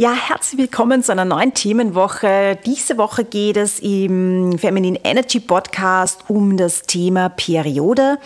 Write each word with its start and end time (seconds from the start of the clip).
Ja, 0.00 0.14
herzlich 0.14 0.58
willkommen 0.58 1.02
zu 1.02 1.12
einer 1.12 1.26
neuen 1.26 1.52
Themenwoche. 1.52 2.58
Diese 2.64 2.96
Woche 2.96 3.22
geht 3.22 3.58
es 3.58 3.80
im 3.80 4.56
Feminine 4.58 4.98
Energy 5.04 5.40
Podcast 5.40 6.24
um 6.28 6.56
das 6.56 6.84
Thema 6.84 7.28
Periode. 7.28 8.16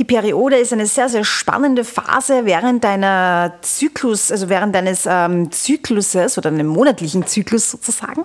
Die 0.00 0.04
Periode 0.04 0.56
ist 0.56 0.72
eine 0.72 0.86
sehr, 0.86 1.08
sehr 1.08 1.22
spannende 1.22 1.84
Phase 1.84 2.46
während 2.46 2.82
deiner 2.82 3.52
Zyklus, 3.60 4.32
also 4.32 4.48
während 4.48 4.74
deines 4.74 5.06
ähm, 5.06 5.52
Zykluses 5.52 6.36
oder 6.36 6.48
einem 6.48 6.66
monatlichen 6.66 7.24
Zyklus 7.24 7.70
sozusagen. 7.70 8.24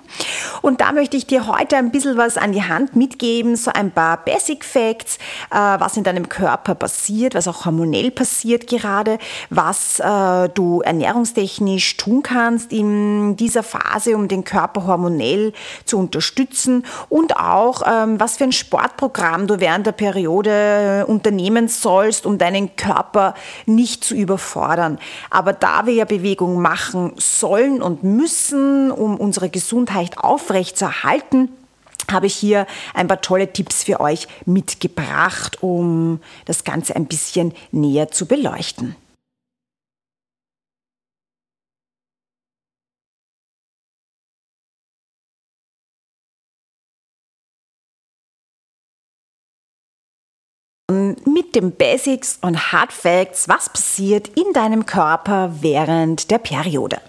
Und 0.60 0.80
da 0.80 0.90
möchte 0.90 1.16
ich 1.16 1.28
dir 1.28 1.46
heute 1.46 1.76
ein 1.76 1.92
bisschen 1.92 2.16
was 2.16 2.36
an 2.36 2.50
die 2.50 2.64
Hand 2.64 2.96
mitgeben, 2.96 3.54
so 3.54 3.70
ein 3.72 3.92
paar 3.92 4.24
Basic 4.24 4.64
Facts, 4.64 5.18
äh, 5.52 5.54
was 5.54 5.96
in 5.96 6.02
deinem 6.02 6.28
Körper 6.28 6.74
passiert, 6.74 7.36
was 7.36 7.46
auch 7.46 7.66
hormonell 7.66 8.10
passiert 8.10 8.66
gerade, 8.66 9.18
was 9.48 10.00
äh, 10.00 10.48
du 10.48 10.80
ernährungstechnisch 10.80 11.98
tun 11.98 12.24
kannst 12.24 12.72
im 12.72 12.95
dieser 13.36 13.62
Phase, 13.62 14.14
um 14.16 14.28
den 14.28 14.44
Körper 14.44 14.86
hormonell 14.86 15.52
zu 15.84 15.98
unterstützen 15.98 16.84
und 17.08 17.36
auch, 17.36 17.82
ähm, 17.86 18.20
was 18.20 18.36
für 18.36 18.44
ein 18.44 18.52
Sportprogramm 18.52 19.46
du 19.46 19.60
während 19.60 19.86
der 19.86 19.92
Periode 19.92 21.04
äh, 21.06 21.10
unternehmen 21.10 21.68
sollst, 21.68 22.26
um 22.26 22.38
deinen 22.38 22.76
Körper 22.76 23.34
nicht 23.66 24.04
zu 24.04 24.14
überfordern. 24.14 24.98
Aber 25.30 25.52
da 25.52 25.86
wir 25.86 25.94
ja 25.94 26.04
Bewegung 26.04 26.60
machen 26.60 27.12
sollen 27.16 27.82
und 27.82 28.02
müssen, 28.02 28.90
um 28.90 29.16
unsere 29.16 29.48
Gesundheit 29.48 30.18
aufrechtzuerhalten, 30.18 31.50
habe 32.10 32.26
ich 32.26 32.34
hier 32.34 32.66
ein 32.94 33.08
paar 33.08 33.20
tolle 33.20 33.52
Tipps 33.52 33.84
für 33.84 34.00
euch 34.00 34.28
mitgebracht, 34.44 35.62
um 35.62 36.20
das 36.44 36.64
Ganze 36.64 36.94
ein 36.94 37.06
bisschen 37.06 37.52
näher 37.72 38.10
zu 38.10 38.26
beleuchten. 38.26 38.96
Den 51.56 51.72
Basics 51.72 52.38
und 52.42 52.70
Hard 52.72 52.92
Facts, 52.92 53.48
was 53.48 53.70
passiert 53.70 54.28
in 54.36 54.52
deinem 54.52 54.86
Körper 54.86 55.50
während 55.60 56.30
der 56.30 56.38
Periode. 56.38 57.00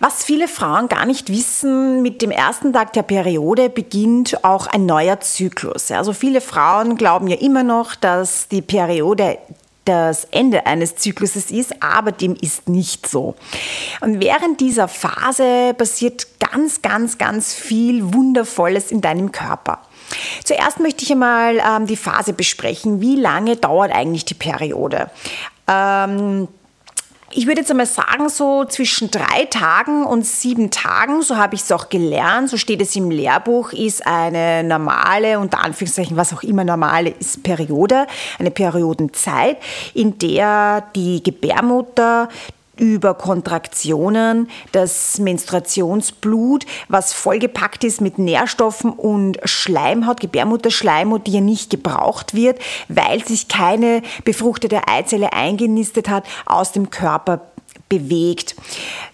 Was 0.00 0.24
viele 0.24 0.48
Frauen 0.48 0.88
gar 0.88 1.06
nicht 1.06 1.28
wissen, 1.28 2.02
mit 2.02 2.22
dem 2.22 2.30
ersten 2.30 2.72
Tag 2.72 2.92
der 2.92 3.02
Periode 3.02 3.68
beginnt 3.68 4.44
auch 4.44 4.66
ein 4.66 4.86
neuer 4.86 5.20
Zyklus. 5.20 5.90
Also 5.90 6.12
viele 6.12 6.40
Frauen 6.40 6.96
glauben 6.96 7.26
ja 7.26 7.36
immer 7.36 7.62
noch, 7.62 7.94
dass 7.94 8.48
die 8.48 8.62
Periode 8.62 9.38
das 9.84 10.24
Ende 10.30 10.66
eines 10.66 10.96
Zykluses 10.96 11.50
ist, 11.50 11.82
aber 11.82 12.12
dem 12.12 12.34
ist 12.34 12.68
nicht 12.68 13.08
so. 13.08 13.34
Und 14.00 14.20
während 14.20 14.60
dieser 14.60 14.88
Phase 14.88 15.74
passiert 15.74 16.26
ganz, 16.38 16.82
ganz, 16.82 17.18
ganz 17.18 17.54
viel 17.54 18.14
Wundervolles 18.14 18.90
in 18.90 19.00
deinem 19.00 19.32
Körper. 19.32 19.78
Zuerst 20.44 20.80
möchte 20.80 21.04
ich 21.04 21.12
einmal 21.12 21.58
ähm, 21.58 21.86
die 21.86 21.96
Phase 21.96 22.32
besprechen. 22.32 23.00
Wie 23.00 23.16
lange 23.16 23.56
dauert 23.56 23.92
eigentlich 23.92 24.24
die 24.24 24.34
Periode? 24.34 25.10
Ähm, 25.68 26.48
ich 27.32 27.46
würde 27.46 27.60
jetzt 27.60 27.70
einmal 27.70 27.86
sagen, 27.86 28.28
so 28.28 28.64
zwischen 28.64 29.10
drei 29.12 29.44
Tagen 29.44 30.04
und 30.04 30.26
sieben 30.26 30.72
Tagen, 30.72 31.22
so 31.22 31.36
habe 31.36 31.54
ich 31.54 31.60
es 31.60 31.70
auch 31.70 31.88
gelernt, 31.88 32.50
so 32.50 32.56
steht 32.56 32.82
es 32.82 32.96
im 32.96 33.08
Lehrbuch, 33.08 33.72
ist 33.72 34.04
eine 34.04 34.64
normale, 34.64 35.38
unter 35.38 35.62
Anführungszeichen, 35.62 36.16
was 36.16 36.32
auch 36.32 36.42
immer 36.42 36.64
normale 36.64 37.10
ist, 37.10 37.44
Periode, 37.44 38.08
eine 38.40 38.50
Periodenzeit, 38.50 39.58
in 39.94 40.18
der 40.18 40.82
die 40.96 41.22
Gebärmutter 41.22 42.28
über 42.80 43.14
Kontraktionen, 43.14 44.48
das 44.72 45.18
Menstruationsblut, 45.18 46.64
was 46.88 47.12
vollgepackt 47.12 47.84
ist 47.84 48.00
mit 48.00 48.18
Nährstoffen 48.18 48.90
und 48.90 49.38
Schleimhaut, 49.44 50.20
Gebärmutterschleimhaut, 50.20 51.26
die 51.26 51.32
ja 51.32 51.40
nicht 51.40 51.70
gebraucht 51.70 52.34
wird, 52.34 52.58
weil 52.88 53.24
sich 53.24 53.48
keine 53.48 54.02
befruchtete 54.24 54.88
Eizelle 54.88 55.34
eingenistet 55.34 56.08
hat, 56.08 56.24
aus 56.46 56.72
dem 56.72 56.90
Körper 56.90 57.49
bewegt. 57.90 58.54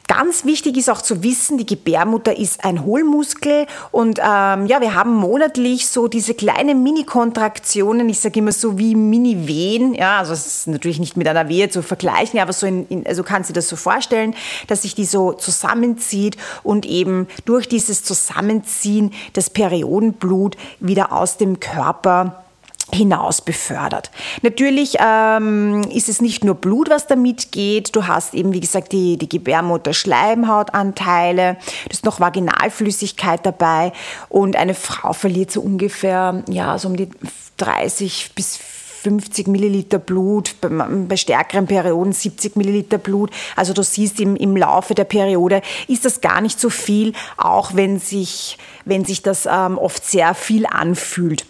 Ganz 0.07 0.45
wichtig 0.45 0.77
ist 0.77 0.89
auch 0.89 1.03
zu 1.03 1.25
wissen, 1.25 1.59
die 1.59 1.67
Gebärmutter 1.67 2.39
ist 2.39 2.65
ein 2.65 2.85
Hohlmuskel 2.85 3.67
und 3.91 4.21
ähm, 4.21 4.67
ja, 4.67 4.81
wir 4.81 4.95
haben 4.95 5.13
monatlich 5.13 5.89
so 5.89 6.07
diese 6.07 6.35
kleinen 6.35 6.85
Mini-Kontraktionen, 6.85 8.09
ich 8.09 8.21
sage 8.21 8.39
immer 8.39 8.53
so 8.53 8.79
wie 8.79 8.95
Mini-Wehen, 8.95 9.95
ja, 9.95 10.19
also 10.19 10.33
es 10.33 10.47
ist 10.47 10.69
natürlich 10.69 11.01
nicht 11.01 11.17
mit 11.17 11.27
einer 11.27 11.49
Wehe 11.49 11.71
zu 11.71 11.83
vergleichen, 11.83 12.39
aber 12.39 12.53
so 12.53 12.67
in, 12.67 12.87
in, 12.87 13.07
also 13.07 13.25
kannst 13.25 13.51
du 13.51 13.53
dir 13.53 13.59
das 13.59 13.69
so 13.69 13.75
vorstellen, 13.75 14.37
dass 14.69 14.83
sich 14.83 14.95
die 14.95 15.07
so 15.07 15.33
zusammenzieht 15.33 16.37
und 16.63 16.87
eben 16.87 17.27
durch 17.47 17.69
dieses 17.69 18.05
Zusammenziehen 18.05 19.13
das 19.33 19.51
Periodenblut 19.51 20.57
wieder 20.79 21.11
aus 21.11 21.37
dem 21.37 21.59
Körper 21.59 22.46
hinaus 22.93 23.41
befördert. 23.41 24.13
Natürlich 24.43 24.99
ähm, 25.01 25.83
ist 25.91 26.09
es 26.09 26.21
nicht 26.21 26.45
nur 26.45 26.55
Blut, 26.55 26.89
was 26.89 27.09
damit 27.09 27.51
geht. 27.53 27.95
Du 27.97 28.07
hast 28.07 28.35
eben, 28.35 28.53
wie 28.53 28.61
gesagt, 28.61 28.93
die, 28.93 29.19
die 29.19 29.29
Gebärmutter-Schleimhautanteile. 29.29 31.57
Du 31.89 31.93
hast 31.93 32.05
noch 32.05 32.21
Vaginalflüssigkeit 32.21 33.45
dabei. 33.45 33.93
Und 34.29 34.55
eine 34.57 34.75
Frau 34.75 35.13
verliert 35.13 35.51
so 35.51 35.63
ungefähr, 35.63 36.45
ja, 36.49 36.79
so 36.79 36.87
um 36.89 36.97
die 36.97 37.11
30 37.57 38.31
bis 38.35 38.61
50 39.07 39.49
Milliliter 39.49 39.99
Blut, 39.99 40.57
bei, 40.61 41.17
stärkeren 41.17 41.67
Perioden 41.67 42.13
70 42.13 42.57
Milliliter 42.57 42.99
Blut. 42.99 43.31
Also 43.55 43.73
du 43.73 43.83
siehst 43.83 44.21
im, 44.21 44.35
im 44.35 44.57
Laufe 44.57 44.95
der 44.95 45.05
Periode 45.05 45.63
ist 45.87 46.05
das 46.05 46.21
gar 46.21 46.41
nicht 46.41 46.59
so 46.59 46.71
viel, 46.71 47.13
auch 47.37 47.75
wenn 47.75 48.01
sich, 48.01 48.59
wenn 48.85 49.05
sich 49.05 49.23
das 49.23 49.47
ähm, 49.47 49.79
oft 49.79 50.05
sehr 50.05 50.35
viel 50.35 50.67
anfühlt. 50.67 51.47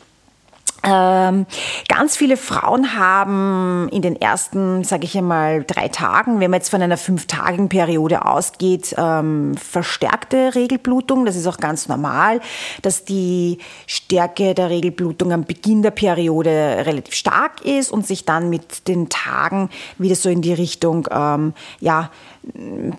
Ähm, 0.87 1.47
ganz 1.89 2.17
viele 2.17 2.37
Frauen 2.37 2.97
haben 2.97 3.89
in 3.91 4.03
den 4.03 4.15
ersten, 4.15 4.85
sage 4.85 5.05
ich 5.05 5.19
einmal, 5.19 5.65
drei 5.65 5.89
Tagen, 5.89 6.39
wenn 6.39 6.51
man 6.51 6.61
jetzt 6.61 6.69
von 6.69 6.81
einer 6.81 6.97
fünftagigen 6.97 7.69
Periode 7.69 8.25
ausgeht, 8.25 8.95
ähm, 8.97 9.57
verstärkte 9.57 10.55
Regelblutung. 10.55 11.25
Das 11.25 11.35
ist 11.35 11.49
auch 11.49 11.59
ganz 11.59 11.89
normal, 11.89 12.41
dass 12.83 13.05
die 13.05 13.59
Stärke 13.89 14.55
der 14.55 14.71
Regelblutung 14.71 15.33
am 15.33 15.45
Beginn 15.45 15.83
der 15.83 15.91
Periode 15.91 16.85
relativ 16.87 17.15
stark 17.15 17.65
ist 17.65 17.91
und 17.91 18.07
sich 18.07 18.25
dann 18.25 18.49
mit 18.49 18.87
den 18.87 19.09
Tagen 19.09 19.71
wieder 19.99 20.15
so 20.15 20.29
in 20.29 20.41
die 20.41 20.53
Richtung, 20.53 21.09
ähm, 21.11 21.53
ja, 21.81 22.11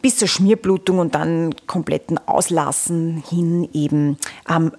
bis 0.01 0.17
zur 0.17 0.27
Schmierblutung 0.27 0.99
und 0.99 1.15
dann 1.15 1.55
kompletten 1.67 2.19
Auslassen 2.27 3.23
hin 3.29 3.69
eben 3.71 4.17
ähm, 4.49 4.73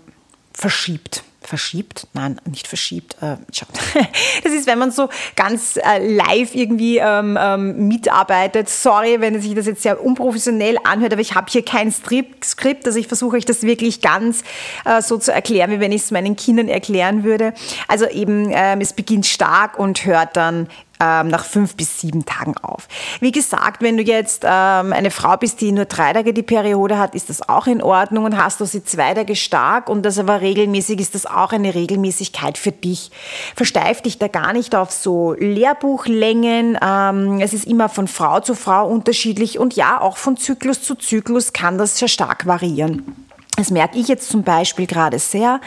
verschiebt 0.53 1.25
verschiebt, 1.49 2.07
nein, 2.13 2.41
nicht 2.45 2.69
verschiebt, 2.69 3.17
äh, 3.21 3.37
das 4.45 4.53
ist, 4.53 4.67
wenn 4.67 4.79
man 4.79 4.91
so 4.91 5.09
ganz 5.35 5.77
äh, 5.77 6.15
live 6.15 6.55
irgendwie 6.55 6.99
ähm, 6.99 7.39
ähm, 7.41 7.89
mitarbeitet. 7.89 8.69
Sorry, 8.69 9.21
wenn 9.21 9.41
sich 9.41 9.55
das 9.55 9.67
jetzt 9.67 9.83
sehr 9.83 10.05
unprofessionell 10.05 10.77
anhört, 10.85 11.13
aber 11.13 11.23
ich 11.23 11.35
habe 11.35 11.47
hier 11.51 11.65
kein 11.65 11.91
Skript, 11.91 12.87
also 12.87 12.99
ich 12.99 13.09
versuche 13.09 13.37
euch 13.37 13.45
das 13.45 13.63
wirklich 13.63 14.01
ganz 14.01 14.43
äh, 14.85 15.01
so 15.01 15.17
zu 15.17 15.33
erklären, 15.33 15.71
wie 15.71 15.81
wenn 15.81 15.93
ich 15.93 16.03
es 16.03 16.11
meinen 16.11 16.37
Kindern 16.37 16.69
erklären 16.69 17.25
würde. 17.25 17.55
Also 17.89 18.07
eben, 18.07 18.51
ähm, 18.53 18.81
es 18.81 18.93
beginnt 18.93 19.27
stark 19.27 19.79
und 19.79 20.05
hört 20.05 20.37
dann 20.37 20.69
ähm, 21.01 21.29
nach 21.29 21.45
fünf 21.45 21.77
bis 21.77 22.01
sieben 22.01 22.25
Tagen 22.25 22.57
auf. 22.59 22.89
Wie 23.21 23.33
gesagt, 23.33 23.83
wenn 23.83 23.97
du 23.97 24.03
jetzt 24.03 24.45
ähm, 24.45 24.93
eine 24.93 25.11
Frau 25.11 25.37
bist, 25.37 25.61
die 25.61 25.73
nur 25.73 25.85
drei 25.85 26.13
Tage 26.13 26.33
die 26.33 26.43
Periode 26.43 26.99
hat, 26.99 27.15
ist 27.15 27.31
das 27.31 27.49
auch 27.49 27.67
in 27.67 27.83
Ordnung 27.83 28.25
und 28.25 28.37
hast 28.37 28.61
du 28.61 28.65
sie 28.65 28.85
zwei 28.85 29.15
Tage 29.15 29.37
stark 29.37 29.89
und 29.89 30.03
das 30.03 30.19
aber 30.19 30.41
regelmäßig, 30.41 31.01
ist 31.01 31.15
das 31.15 31.27
auch 31.27 31.53
eine 31.53 31.75
Regelmäßigkeit 31.75 32.59
für 32.59 32.73
dich. 32.73 33.11
Versteif 33.55 34.03
dich 34.03 34.19
da 34.19 34.29
gar 34.29 34.53
nicht 34.53 34.75
auf 34.75 34.91
so 34.91 35.35
Lehrbuchlängen. 35.39 36.79
Ähm, 36.83 37.41
es 37.41 37.53
ist 37.53 37.67
immer 37.67 37.89
von 37.89 38.09
Frau 38.09 38.41
zu 38.41 38.55
Frau 38.55 38.89
unterschiedlich 38.89 39.59
und 39.59 39.75
ja, 39.75 40.01
auch 40.01 40.17
von 40.17 40.37
Zyklus 40.37 40.83
zu 40.83 40.95
Zyklus 40.95 41.53
kann 41.53 41.79
das 41.79 41.99
sehr 41.99 42.09
stark 42.09 42.47
variieren. 42.47 43.28
Das 43.59 43.73
merke 43.73 43.99
ich 43.99 44.07
jetzt 44.07 44.31
zum 44.31 44.45
Beispiel 44.45 44.87
gerade 44.87 45.19
sehr, 45.19 45.61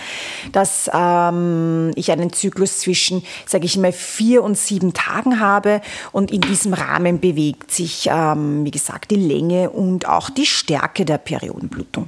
dass 0.54 0.90
ähm, 0.94 1.92
ich 1.96 2.10
einen 2.10 2.32
Zyklus 2.32 2.80
zwischen, 2.80 3.22
sage 3.46 3.66
ich 3.66 3.78
mal, 3.78 3.92
vier 3.92 4.44
und 4.44 4.58
sieben 4.58 4.94
Tagen 4.94 5.42
habe 5.42 5.82
und 6.14 6.32
in 6.32 6.40
diesem 6.40 6.74
Rahmen 6.74 7.20
bewegt 7.20 7.70
sich, 7.70 8.08
ähm, 8.10 8.64
wie 8.64 8.72
gesagt, 8.72 9.12
die 9.12 9.18
Länge 9.18 9.72
und 9.72 10.08
auch 10.08 10.30
die 10.30 10.46
Stärke 10.46 11.04
der 11.04 11.18
Periodenblutung. 11.18 12.08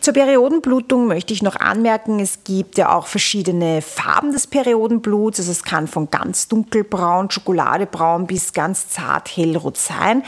Zur 0.00 0.14
Periodenblutung 0.14 1.06
möchte 1.06 1.32
ich 1.32 1.42
noch 1.42 1.56
anmerken, 1.56 2.20
es 2.20 2.44
gibt 2.44 2.78
ja 2.78 2.94
auch 2.94 3.06
verschiedene 3.06 3.82
Farben 3.82 4.32
des 4.32 4.46
Periodenbluts. 4.46 5.38
Also 5.40 5.50
es 5.50 5.62
kann 5.62 5.86
von 5.86 6.10
ganz 6.10 6.48
dunkelbraun, 6.48 7.30
schokoladebraun 7.30 8.26
bis 8.26 8.52
ganz 8.52 8.88
zart 8.88 9.36
hellrot 9.36 9.76
sein. 9.76 10.22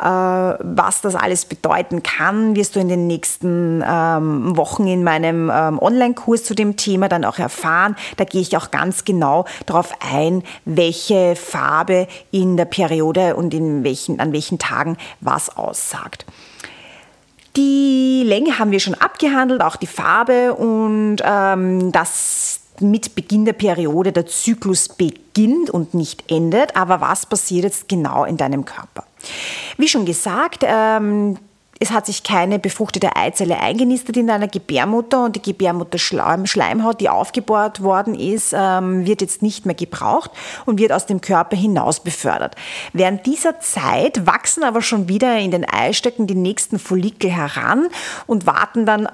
Äh, 0.00 0.04
was 0.04 1.00
das 1.00 1.14
alles 1.14 1.44
bedeuten 1.44 2.02
kann, 2.02 2.56
wirst 2.56 2.76
du 2.76 2.80
in 2.80 2.88
den 2.88 3.06
nächsten 3.06 3.82
ähm, 3.86 4.56
Wochen 4.56 4.86
in 4.86 5.04
meinem 5.04 5.50
ähm, 5.52 5.78
Online-Kurs 5.78 6.44
zu 6.44 6.54
dem 6.54 6.76
Thema 6.76 7.08
dann 7.08 7.24
auch 7.24 7.38
erfahren. 7.38 7.96
Da 8.16 8.24
gehe 8.24 8.40
ich 8.40 8.56
auch 8.56 8.70
ganz 8.70 9.04
genau 9.04 9.44
darauf 9.66 9.92
ein, 10.00 10.42
welche 10.64 11.36
Farbe 11.36 12.08
in 12.30 12.56
der 12.56 12.64
Periode 12.64 13.36
und 13.36 13.54
in 13.54 13.84
welchen, 13.84 14.20
an 14.20 14.32
welchen 14.32 14.58
Tagen 14.58 14.96
was 15.20 15.56
aussagt. 15.56 16.24
Länge 17.58 18.58
haben 18.58 18.70
wir 18.70 18.80
schon 18.80 18.94
abgehandelt, 18.94 19.62
auch 19.62 19.76
die 19.76 19.86
Farbe 19.86 20.54
und 20.54 21.18
ähm, 21.24 21.92
das 21.92 22.60
mit 22.80 23.14
Beginn 23.14 23.44
der 23.44 23.52
Periode 23.54 24.12
der 24.12 24.26
Zyklus 24.26 24.88
beginnt 24.88 25.70
und 25.70 25.94
nicht 25.94 26.30
endet. 26.30 26.76
Aber 26.76 27.00
was 27.00 27.26
passiert 27.26 27.64
jetzt 27.64 27.88
genau 27.88 28.24
in 28.24 28.36
deinem 28.36 28.64
Körper? 28.64 29.04
Wie 29.76 29.88
schon 29.88 30.04
gesagt, 30.04 30.64
ähm, 30.64 31.38
es 31.80 31.90
hat 31.92 32.06
sich 32.06 32.22
keine 32.22 32.58
befruchtete 32.58 33.16
Eizelle 33.16 33.60
eingenistet 33.60 34.16
in 34.16 34.26
deiner 34.26 34.48
Gebärmutter 34.48 35.24
und 35.24 35.36
die 35.36 35.42
Gebärmutterschleimhaut, 35.42 37.00
die 37.00 37.08
aufgebohrt 37.08 37.82
worden 37.82 38.14
ist, 38.14 38.54
ähm, 38.56 39.06
wird 39.06 39.20
jetzt 39.20 39.42
nicht 39.42 39.66
mehr 39.66 39.74
gebraucht 39.74 40.30
und 40.66 40.78
wird 40.78 40.92
aus 40.92 41.06
dem 41.06 41.20
Körper 41.20 41.56
hinaus 41.56 42.00
befördert. 42.00 42.56
Während 42.92 43.26
dieser 43.26 43.60
Zeit 43.60 44.26
wachsen 44.26 44.64
aber 44.64 44.82
schon 44.82 45.08
wieder 45.08 45.38
in 45.38 45.50
den 45.50 45.64
Eistöcken 45.64 46.26
die 46.26 46.34
nächsten 46.34 46.78
Follikel 46.78 47.30
heran 47.30 47.88
und 48.26 48.46
warten 48.46 48.86
dann 48.86 49.08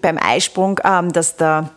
beim 0.00 0.18
Eisprung, 0.18 0.80
ähm, 0.84 1.12
dass 1.12 1.36
der 1.36 1.70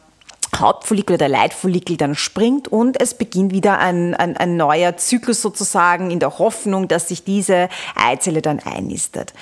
Hauptfollikel 0.59 1.15
oder 1.15 1.27
Leitfollikel 1.27 1.97
dann 1.97 2.15
springt 2.15 2.67
und 2.67 2.99
es 3.01 3.13
beginnt 3.13 3.53
wieder 3.53 3.79
ein, 3.79 4.13
ein, 4.15 4.37
ein, 4.37 4.57
neuer 4.57 4.97
Zyklus 4.97 5.41
sozusagen 5.41 6.11
in 6.11 6.19
der 6.19 6.39
Hoffnung, 6.39 6.87
dass 6.87 7.07
sich 7.07 7.23
diese 7.23 7.69
Eizelle 7.95 8.41
dann 8.41 8.59
einnistet. 8.59 9.33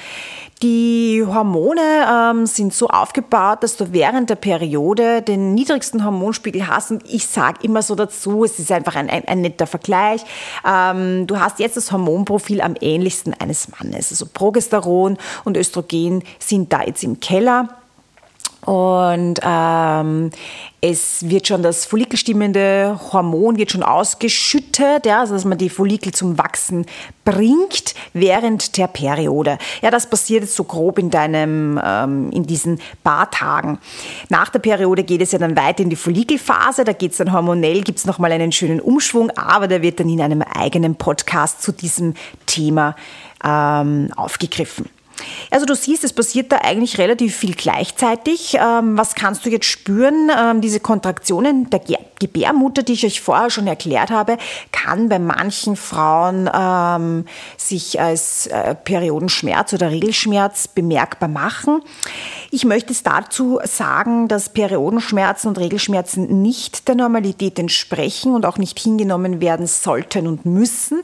Die 0.64 1.24
Hormone 1.24 1.81
ähm, 2.10 2.48
sind 2.48 2.74
so 2.74 2.88
aufgebaut, 2.88 3.62
dass 3.62 3.78
du 3.78 3.94
während 3.94 4.31
der 4.31 4.36
Periode 4.36 5.22
den 5.22 5.54
niedrigsten 5.54 6.04
Hormonspiegel 6.04 6.68
hast. 6.68 6.90
Und 6.90 7.04
ich 7.08 7.28
sage 7.28 7.60
immer 7.62 7.84
so 7.84 7.94
dazu, 7.94 8.44
es 8.44 8.58
ist 8.58 8.72
einfach 8.72 8.96
ein, 8.96 9.08
ein, 9.08 9.28
ein 9.28 9.42
netter 9.42 9.68
Vergleich. 9.68 10.22
Ähm, 10.68 11.28
du 11.28 11.40
hast 11.40 11.60
jetzt 11.60 11.78
das 11.78 11.92
Hormonprofil 11.92 12.62
am 12.62 12.74
ähnlichsten 12.81 13.36
eines 13.36 13.68
Mannes. 13.69 14.10
Also 14.10 14.25
Progesteron 14.25 15.18
und 15.44 15.58
Östrogen 15.58 16.24
sind 16.40 16.74
da 16.74 16.81
jetzt 16.81 17.04
im 17.04 17.19
Keller. 17.19 17.77
Und 18.68 19.40
ähm, 19.44 20.30
es 20.81 21.30
wird 21.30 21.48
schon 21.48 21.64
das 21.64 21.86
follikelstimmende 21.86 23.00
Hormon 23.14 23.58
wird 23.58 23.72
schon 23.72 23.81
ausgeschüttet, 23.81 25.06
ja, 25.06 25.22
also 25.22 25.36
dass 25.36 25.46
man 25.46 25.58
die 25.58 25.69
Follikel 25.69 26.14
zum 26.14 26.38
Wachsen 26.38 26.86
bringt 27.24 27.96
während 28.12 28.75
der 28.75 28.88
Periode. 28.88 29.58
Ja, 29.81 29.90
das 29.90 30.10
passiert 30.10 30.42
jetzt 30.44 30.58
so 30.58 30.66
grob 30.66 31.00
in 31.00 31.10
deinem, 31.10 31.80
ähm, 31.81 32.30
in 32.31 32.44
diesen 32.44 32.81
paar 33.06 33.31
Tagen. 33.31 33.80
Nach 34.28 34.50
der 34.50 34.60
Periode 34.60 35.06
geht 35.06 35.22
es 35.22 35.31
ja 35.31 35.40
dann 35.40 35.56
weiter 35.56 35.81
in 35.81 35.90
die 35.90 35.96
Follikelphase. 35.96 36.84
Da 36.84 36.92
geht 36.92 37.12
es 37.12 37.19
dann 37.19 37.31
hormonell, 37.31 37.84
gibt 37.84 38.00
es 38.00 38.06
nochmal 38.06 38.34
einen 38.34 38.52
schönen 38.52 38.81
Umschwung, 38.81 39.30
aber 39.38 39.69
der 39.69 39.81
wird 39.81 40.02
dann 40.02 40.10
in 40.10 40.19
einem 40.19 40.42
eigenen 40.42 40.96
Podcast 40.96 41.62
zu 41.62 41.72
diesem 41.72 42.16
Thema 42.46 42.98
ähm, 43.46 44.10
aufgegriffen. 44.18 44.90
Also 45.52 45.66
du 45.66 45.75
siehst, 45.75 46.04
es 46.04 46.14
passiert 46.14 46.52
da 46.52 46.58
eigentlich 46.64 46.98
relativ 46.98 47.36
viel 47.36 47.56
gleichzeitig. 47.56 48.56
Ähm, 48.60 48.98
was 48.98 49.16
kannst 49.16 49.46
du 49.46 49.50
jetzt 49.50 49.66
spüren? 49.66 50.30
Ähm, 50.38 50.62
diese 50.62 50.80
Kontraktionen 50.80 51.69
der 51.69 51.81
Gebärmutter, 52.19 52.84
die 52.84 52.94
ich 52.94 53.06
euch 53.06 53.22
vorher 53.22 53.50
schon 53.50 53.68
erklärt 53.68 54.10
habe, 54.10 54.38
kann 54.72 55.10
bei 55.10 55.19
manchen 55.19 55.75
Frauen 55.75 56.50
ähm, 56.54 57.25
sich 57.58 58.00
als 58.00 58.48
äh, 58.48 58.75
Periodenschmerz 58.75 59.74
oder 59.74 59.92
Regelschmerz 59.92 60.68
bemerkbar 60.68 61.30
machen. 61.30 61.81
Ich 62.52 62.66
möchte 62.66 62.94
es 62.94 63.04
dazu 63.04 63.60
sagen, 63.64 64.28
dass 64.28 64.50
Periodenschmerzen 64.50 65.50
und 65.50 65.58
Regelschmerzen 65.58 66.42
nicht 66.42 66.88
der 66.88 66.96
Normalität 66.96 67.60
entsprechen 67.60 68.34
und 68.34 68.46
auch 68.46 68.58
nicht 68.58 68.80
hingenommen 68.80 69.42
werden 69.42 69.68
sollten 69.68 70.28
und 70.28 70.46
müssen. 70.46 71.02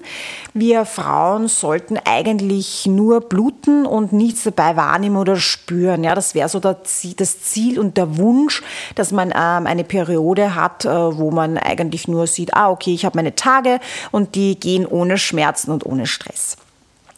Wir 0.53 0.85
Frauen 0.85 1.47
sollten 1.47 1.97
eigentlich 2.03 2.85
nur 2.85 3.21
bluten 3.21 3.85
und 3.85 4.02
nichts 4.11 4.43
dabei 4.43 4.75
wahrnehmen 4.75 5.17
oder 5.17 5.35
spüren. 5.35 6.03
Ja, 6.03 6.15
das 6.15 6.35
wäre 6.35 6.49
so 6.49 6.59
das 6.59 7.41
Ziel 7.41 7.79
und 7.79 7.97
der 7.97 8.17
Wunsch, 8.17 8.61
dass 8.95 9.11
man 9.11 9.29
ähm, 9.29 9.67
eine 9.67 9.83
Periode 9.83 10.55
hat, 10.55 10.85
äh, 10.85 10.89
wo 10.89 11.31
man 11.31 11.57
eigentlich 11.57 12.07
nur 12.07 12.27
sieht, 12.27 12.53
ah, 12.53 12.69
okay, 12.69 12.93
ich 12.93 13.05
habe 13.05 13.17
meine 13.17 13.35
Tage 13.35 13.79
und 14.11 14.35
die 14.35 14.59
gehen 14.59 14.85
ohne 14.85 15.17
Schmerzen 15.17 15.71
und 15.71 15.85
ohne 15.85 16.05
Stress. 16.05 16.57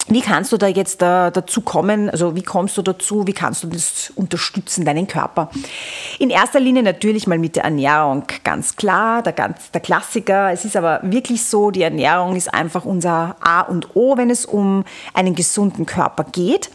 Wie 0.07 0.22
kannst 0.22 0.52
du 0.52 0.57
da 0.57 0.68
jetzt 0.68 1.02
da, 1.02 1.31
dazu 1.31 1.62
kommen? 1.62 2.12
Also 2.12 2.36
wie 2.36 2.44
kommst 2.44 2.78
du 2.78 2.84
dazu? 2.84 3.25
Wie 3.25 3.34
kannst 3.34 3.63
du 3.63 3.68
das 3.68 4.13
unterstützen, 4.16 4.86
deinen 4.86 5.07
Körper? 5.07 5.50
In 6.19 6.30
erster 6.30 6.60
Linie 6.60 6.84
natürlich 6.84 7.25
mal 7.25 7.40
mit 7.40 7.56
der 7.56 7.63
Ernährung, 7.63 8.24
ganz 8.44 8.75
klar, 8.75 9.24
der, 9.24 9.34
ganz, 9.34 9.72
der 9.72 9.81
Klassiker. 9.81 10.52
Es 10.52 10.63
ist 10.63 10.78
aber 10.78 11.00
wirklich 11.02 11.44
so, 11.44 11.72
die 11.72 11.81
Ernährung 11.81 12.36
ist 12.36 12.54
einfach 12.54 12.86
unser 12.86 13.36
A 13.40 13.62
und 13.62 13.96
O, 13.96 14.16
wenn 14.16 14.30
es 14.30 14.46
um 14.46 14.84
einen 15.16 15.34
gesunden 15.34 15.88
Körper 15.88 16.24
geht. 16.31 16.69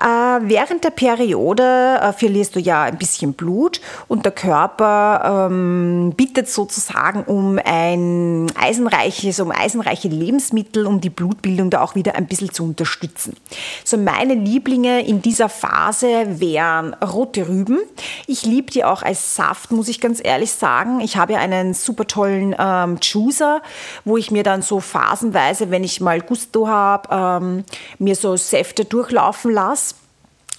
Äh, 0.00 0.04
während 0.04 0.84
der 0.84 0.90
Periode 0.90 1.98
äh, 2.00 2.12
verlierst 2.12 2.56
du 2.56 2.60
ja 2.60 2.84
ein 2.84 2.96
bisschen 2.96 3.34
Blut 3.34 3.80
und 4.08 4.24
der 4.24 4.32
Körper 4.32 5.48
ähm, 5.50 6.14
bittet 6.16 6.48
sozusagen 6.48 7.22
um 7.24 7.58
ein 7.62 8.50
eisenreiches, 8.58 9.40
um 9.40 9.50
eisenreiche 9.50 10.08
Lebensmittel, 10.08 10.86
um 10.86 11.02
die 11.02 11.10
Blutbildung 11.10 11.68
da 11.68 11.82
auch 11.82 11.94
wieder 11.94 12.14
ein 12.14 12.26
bisschen 12.26 12.49
zu 12.50 12.64
unterstützen. 12.64 13.36
So 13.84 13.96
meine 13.96 14.34
Lieblinge 14.34 15.06
in 15.06 15.22
dieser 15.22 15.48
Phase 15.48 16.40
wären 16.40 16.94
rote 16.94 17.48
Rüben. 17.48 17.78
Ich 18.26 18.44
liebe 18.44 18.70
die 18.70 18.84
auch 18.84 19.02
als 19.02 19.36
Saft, 19.36 19.72
muss 19.72 19.88
ich 19.88 20.00
ganz 20.00 20.20
ehrlich 20.22 20.52
sagen. 20.52 21.00
Ich 21.00 21.16
habe 21.16 21.34
ja 21.34 21.38
einen 21.38 21.74
super 21.74 22.06
tollen 22.06 22.54
ähm, 22.58 22.98
Juicer, 23.00 23.62
wo 24.04 24.16
ich 24.16 24.30
mir 24.30 24.42
dann 24.42 24.62
so 24.62 24.80
phasenweise, 24.80 25.70
wenn 25.70 25.84
ich 25.84 26.00
mal 26.00 26.20
Gusto 26.20 26.68
habe, 26.68 27.08
ähm, 27.10 27.64
mir 27.98 28.14
so 28.14 28.36
Säfte 28.36 28.84
durchlaufen 28.84 29.52
lasse. 29.52 29.94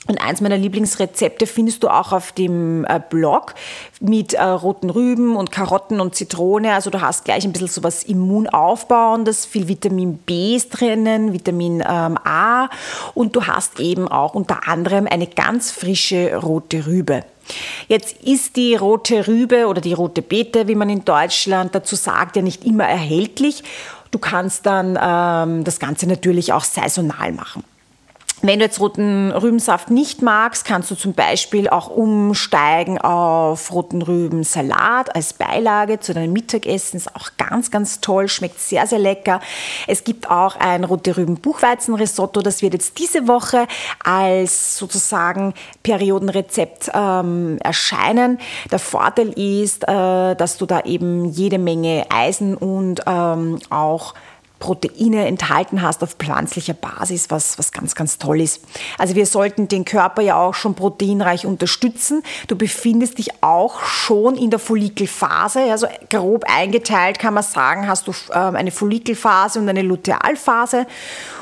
Und 0.08 0.20
eins 0.20 0.42
meiner 0.42 0.58
Lieblingsrezepte 0.58 1.46
findest 1.46 1.84
du 1.84 1.88
auch 1.88 2.12
auf 2.12 2.32
dem 2.32 2.86
äh, 2.86 3.00
Blog 3.08 3.54
mit 4.00 4.34
äh, 4.34 4.44
roten 4.44 4.90
Rüben 4.90 5.36
und 5.36 5.52
Karotten 5.52 6.02
und 6.02 6.16
Zitrone. 6.16 6.74
Also 6.74 6.90
du 6.90 7.02
hast 7.02 7.24
gleich 7.24 7.46
ein 7.46 7.52
bisschen 7.52 7.68
so 7.68 7.84
was 7.84 8.04
Immunaufbauendes, 8.04 9.46
viel 9.46 9.68
Vitamin 9.68 10.18
B 10.18 10.56
ist 10.56 10.70
drinnen, 10.72 11.34
Vitamin 11.34 11.84
ähm, 11.88 12.18
A 12.24 12.70
und 13.14 13.36
du 13.36 13.46
hast 13.46 13.80
eben 13.80 14.08
auch 14.08 14.34
unter 14.34 14.68
anderem 14.68 15.06
eine 15.06 15.28
ganz 15.28 15.70
frische 15.70 16.36
rote 16.36 16.88
Rübe. 16.88 17.24
Jetzt 17.88 18.24
ist 18.24 18.56
die 18.56 18.76
rote 18.76 19.28
Rübe 19.28 19.68
oder 19.68 19.82
die 19.82 19.94
rote 19.94 20.24
Beete, 20.24 20.68
wie 20.68 20.76
man 20.76 20.90
in 20.90 21.06
Deutschland 21.06 21.76
dazu 21.76 21.96
sagt, 21.96 22.36
ja 22.36 22.42
nicht 22.42 22.66
immer 22.66 22.86
erhältlich. 22.86 23.64
Du 24.10 24.18
kannst 24.18 24.66
dann 24.66 24.98
ähm, 25.02 25.64
das 25.64 25.80
Ganze 25.80 26.08
natürlich 26.08 26.54
auch 26.54 26.64
saisonal 26.64 27.34
machen. 27.34 27.64
Wenn 28.44 28.58
du 28.58 28.66
jetzt 28.66 28.80
roten 28.80 29.32
Rübensaft 29.32 29.92
nicht 29.92 30.24
magst, 30.24 30.66
kannst 30.66 30.90
du 30.90 30.96
zum 30.96 31.14
Beispiel 31.14 31.70
auch 31.70 31.90
umsteigen 31.92 32.98
auf 32.98 33.72
roten 33.72 34.02
Rübensalat 34.02 35.16
als 35.16 35.34
Beilage 35.34 36.00
zu 36.00 36.16
deinem 36.16 36.34
Mittagessen. 36.34 36.98
Ist 36.98 37.16
auch 37.16 37.30
ganz, 37.38 37.70
ganz 37.70 38.02
toll, 38.02 38.28
schmeckt 38.28 38.60
sehr, 38.60 38.88
sehr 38.88 38.98
lecker. 38.98 39.42
Es 39.86 40.04
gibt 40.04 40.32
auch 40.32 40.56
ein 40.56 40.84
rote 40.86 41.18
Rüben 41.18 41.36
Buchweizenrisotto. 41.36 42.42
Das 42.42 42.64
wird 42.64 42.74
jetzt 42.74 42.98
diese 42.98 43.28
Woche 43.28 43.68
als 44.04 44.76
sozusagen 44.76 45.54
Periodenrezept 45.84 46.90
ähm, 46.96 47.60
erscheinen. 47.64 48.40
Der 48.72 48.80
Vorteil 48.80 49.30
ist, 49.38 49.84
äh, 49.84 50.36
dass 50.36 50.58
du 50.58 50.66
da 50.66 50.82
eben 50.82 51.26
jede 51.26 51.60
Menge 51.60 52.08
Eisen 52.10 52.58
und 52.58 53.02
ähm, 53.06 53.60
auch 53.70 54.16
Proteine 54.62 55.28
enthalten 55.28 55.82
hast 55.82 56.02
auf 56.04 56.14
pflanzlicher 56.14 56.74
Basis, 56.74 57.30
was, 57.30 57.60
was 57.60 57.74
ganz, 57.74 57.96
ganz 57.96 58.18
toll 58.18 58.40
ist. 58.40 58.62
Also 58.98 59.16
wir 59.16 59.26
sollten 59.26 59.68
den 59.68 59.84
Körper 59.84 60.22
ja 60.22 60.38
auch 60.38 60.54
schon 60.54 60.76
proteinreich 60.76 61.46
unterstützen. 61.46 62.24
Du 62.48 62.56
befindest 62.56 63.18
dich 63.18 63.44
auch 63.44 63.82
schon 63.82 64.38
in 64.38 64.50
der 64.50 64.60
Follikelphase, 64.60 65.60
also 65.72 65.88
grob 66.10 66.46
eingeteilt 66.48 67.20
kann 67.20 67.34
man 67.34 67.44
sagen, 67.44 67.88
hast 67.88 68.08
du 68.08 68.14
ähm, 68.34 68.56
eine 68.56 68.72
Follikelphase 68.72 69.60
und 69.60 69.68
eine 69.68 69.82
Lutealphase. 69.82 70.86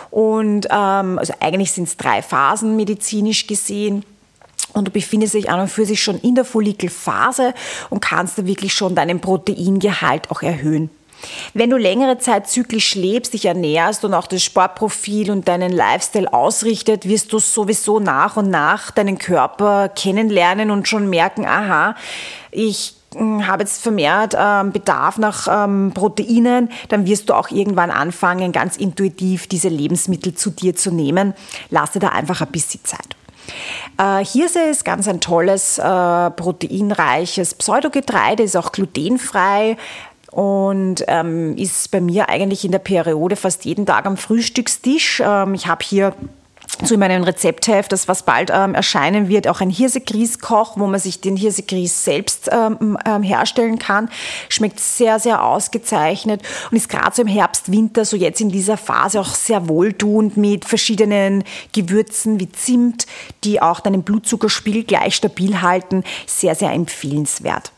Und 0.10 0.66
ähm, 0.72 1.20
also 1.20 1.34
eigentlich 1.40 1.72
sind 1.74 1.88
es 1.88 1.98
drei 1.98 2.22
Phasen 2.22 2.76
medizinisch 2.76 3.46
gesehen. 3.46 4.04
Und 4.74 4.88
du 4.88 4.92
befindest 4.92 5.34
dich 5.34 5.50
an 5.50 5.60
und 5.60 5.68
für 5.68 5.86
sich 5.86 6.02
schon 6.02 6.20
in 6.20 6.36
der 6.36 6.46
Follikelphase 6.46 7.54
und 7.90 8.02
kannst 8.02 8.38
da 8.38 8.46
wirklich 8.46 8.74
schon 8.74 8.96
deinen 8.96 9.20
Proteingehalt 9.20 10.32
auch 10.32 10.42
erhöhen. 10.42 10.90
Wenn 11.54 11.70
du 11.70 11.78
längere 11.78 12.18
Zeit 12.18 12.48
zyklisch 12.48 12.96
lebst, 12.96 13.34
dich 13.34 13.46
ernährst 13.46 14.06
und 14.06 14.14
auch 14.14 14.28
das 14.28 14.44
Sportprofil 14.44 15.32
und 15.32 15.48
deinen 15.48 15.72
Lifestyle 15.72 16.32
ausrichtet, 16.32 17.08
wirst 17.08 17.34
du 17.34 17.40
sowieso 17.40 18.00
nach 18.00 18.38
und 18.38 18.50
nach 18.50 18.92
deinen 18.92 19.18
Körper 19.18 19.90
kennenlernen 19.90 20.72
und 20.72 20.88
schon 20.88 21.10
merken, 21.10 21.46
aha, 21.46 21.96
ich 22.52 22.96
hm, 23.14 23.48
habe 23.48 23.64
jetzt 23.64 23.82
vermehrt 23.82 24.36
ähm, 24.38 24.72
Bedarf 24.72 25.18
nach 25.18 25.48
ähm, 25.50 25.92
Proteinen, 25.94 26.70
dann 26.90 27.06
wirst 27.06 27.30
du 27.30 27.34
auch 27.34 27.50
irgendwann 27.50 27.92
anfangen, 27.92 28.52
ganz 28.52 28.78
intuitiv 28.78 29.48
diese 29.48 29.70
Lebensmittel 29.70 30.36
zu 30.36 30.52
dir 30.52 30.76
zu 30.76 30.92
nehmen. 30.92 31.34
Lass 31.70 31.92
dir 31.92 32.00
da 32.00 32.10
einfach 32.10 32.42
ein 32.42 32.52
bisschen 32.52 32.84
Zeit. 32.84 33.16
Äh, 33.98 34.24
Hirse 34.24 34.62
ist 34.62 34.86
ganz 34.86 35.08
ein 35.08 35.22
tolles, 35.22 35.78
äh, 35.78 36.32
proteinreiches 36.32 37.56
Pseudogetreide, 37.56 38.44
ist 38.44 38.56
auch 38.56 38.72
glutenfrei, 38.72 39.78
und 40.32 41.04
ähm, 41.08 41.56
ist 41.58 41.92
bei 41.92 42.02
mir 42.02 42.30
eigentlich 42.30 42.66
in 42.66 42.72
der 42.72 42.80
Periode 42.80 43.36
fast 43.36 43.66
jeden 43.66 43.86
Tag 43.86 44.06
am 44.06 44.18
Frühstückstisch. 44.18 45.22
Ähm, 45.26 45.54
ich 45.54 45.68
habe 45.68 45.84
hier 45.84 46.14
zu 46.86 46.98
meinem 46.98 47.24
Rezeptheft, 47.24 47.92
das 47.92 48.08
was 48.08 48.24
bald 48.24 48.52
ähm, 48.54 48.74
erscheinen 48.74 49.28
wird, 49.28 49.48
auch 49.48 49.60
ein 49.60 49.70
Hirsegrießkoch, 49.70 50.78
wo 50.78 50.88
man 50.88 51.00
sich 51.00 51.20
den 51.20 51.36
Hirsegrieß 51.36 52.06
selbst 52.06 52.50
ähm, 52.52 52.98
ähm, 53.06 53.24
herstellen 53.24 53.80
kann. 53.80 54.10
Schmeckt 54.48 54.80
sehr, 54.80 55.20
sehr 55.20 55.44
ausgezeichnet 55.44 56.42
und 56.72 56.78
ist 56.78 56.88
gerade 56.88 57.16
so 57.16 57.22
im 57.22 57.28
Herbst, 57.28 57.72
Winter, 57.72 58.06
so 58.06 58.16
jetzt 58.16 58.40
in 58.40 58.50
dieser 58.50 58.78
Phase 58.78 59.20
auch 59.20 59.34
sehr 59.36 59.68
wohltuend 59.68 60.38
mit 60.38 60.64
verschiedenen 60.64 61.44
Gewürzen 61.74 62.40
wie 62.40 62.52
Zimt, 62.52 63.08
die 63.44 63.62
auch 63.62 63.82
deinen 63.82 64.04
Blutzuckerspiegel 64.04 64.84
gleich 64.84 65.16
stabil 65.16 65.62
halten. 65.62 66.04
Sehr, 66.28 66.56
sehr 66.56 66.72
empfehlenswert. 66.72 67.72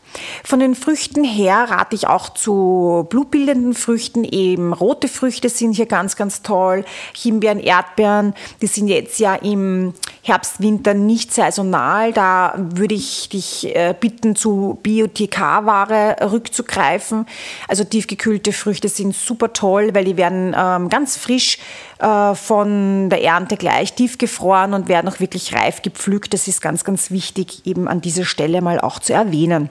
Von 0.44 0.60
den 0.60 0.74
Früchten 0.74 1.24
her 1.24 1.66
rate 1.68 1.94
ich 1.94 2.06
auch 2.06 2.30
zu 2.30 3.06
blutbildenden 3.08 3.74
Früchten. 3.74 4.24
Eben 4.24 4.72
rote 4.72 5.08
Früchte 5.08 5.48
sind 5.48 5.72
hier 5.72 5.86
ganz, 5.86 6.16
ganz 6.16 6.42
toll. 6.42 6.84
Himbeeren, 7.16 7.60
Erdbeeren, 7.60 8.34
die 8.60 8.66
sind 8.66 8.88
jetzt 8.88 9.18
ja 9.18 9.34
im 9.34 9.94
Herbst, 10.22 10.60
Winter 10.60 10.94
nicht 10.94 11.32
saisonal. 11.32 12.12
Da 12.12 12.54
würde 12.56 12.94
ich 12.94 13.28
dich 13.28 13.74
äh, 13.74 13.94
bitten, 13.98 14.36
zu 14.36 14.78
Bio-TK-Ware 14.82 16.30
rückzugreifen. 16.30 17.26
Also 17.68 17.84
tiefgekühlte 17.84 18.52
Früchte 18.52 18.88
sind 18.88 19.14
super 19.14 19.52
toll, 19.52 19.94
weil 19.94 20.04
die 20.04 20.16
werden 20.16 20.54
ähm, 20.56 20.88
ganz 20.88 21.16
frisch 21.16 21.58
äh, 21.98 22.34
von 22.34 23.10
der 23.10 23.22
Ernte 23.22 23.56
gleich 23.56 23.94
tiefgefroren 23.94 24.74
und 24.74 24.88
werden 24.88 25.08
auch 25.08 25.20
wirklich 25.20 25.54
reif 25.54 25.82
gepflückt. 25.82 26.34
Das 26.34 26.48
ist 26.48 26.60
ganz, 26.60 26.84
ganz 26.84 27.10
wichtig, 27.10 27.62
eben 27.64 27.88
an 27.88 28.00
dieser 28.00 28.24
Stelle 28.24 28.60
mal 28.60 28.80
auch 28.80 28.98
zu 28.98 29.12
erwähnen. 29.12 29.70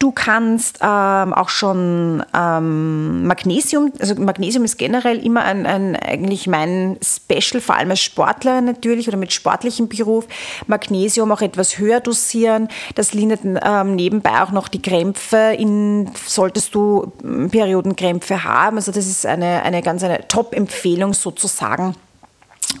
Du 0.00 0.12
kannst 0.12 0.78
ähm, 0.80 1.34
auch 1.34 1.50
schon 1.50 2.24
ähm, 2.34 3.26
Magnesium, 3.26 3.92
also 4.00 4.14
Magnesium 4.14 4.64
ist 4.64 4.78
generell 4.78 5.18
immer 5.18 5.44
ein, 5.44 5.66
ein, 5.66 5.94
eigentlich 5.94 6.46
mein 6.46 6.96
Special, 7.04 7.60
vor 7.60 7.76
allem 7.76 7.90
als 7.90 8.00
Sportler 8.00 8.62
natürlich 8.62 9.08
oder 9.08 9.18
mit 9.18 9.30
sportlichem 9.30 9.90
Beruf. 9.90 10.26
Magnesium 10.66 11.30
auch 11.32 11.42
etwas 11.42 11.76
höher 11.76 12.00
dosieren. 12.00 12.68
Das 12.94 13.12
lindert 13.12 13.40
ähm, 13.44 13.94
nebenbei 13.94 14.42
auch 14.42 14.52
noch 14.52 14.68
die 14.68 14.80
Krämpfe, 14.80 15.54
in, 15.58 16.10
solltest 16.26 16.74
du 16.74 17.12
ähm, 17.22 17.50
Periodenkrämpfe 17.50 18.42
haben. 18.42 18.76
Also 18.76 18.92
das 18.92 19.06
ist 19.06 19.26
eine, 19.26 19.62
eine 19.64 19.82
ganz 19.82 20.02
eine 20.02 20.26
Top-Empfehlung 20.28 21.12
sozusagen 21.12 21.94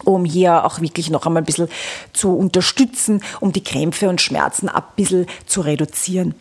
um 0.04 0.24
hier 0.24 0.64
auch 0.64 0.80
wirklich 0.80 1.10
noch 1.10 1.26
einmal 1.26 1.42
ein 1.42 1.46
bisschen 1.46 1.68
zu 2.12 2.36
unterstützen, 2.36 3.22
um 3.40 3.52
die 3.52 3.64
Krämpfe 3.64 4.08
und 4.08 4.20
Schmerzen 4.20 4.68
ein 4.68 4.82
bisschen 4.96 5.26
zu 5.46 5.60
reduzieren. 5.60 6.34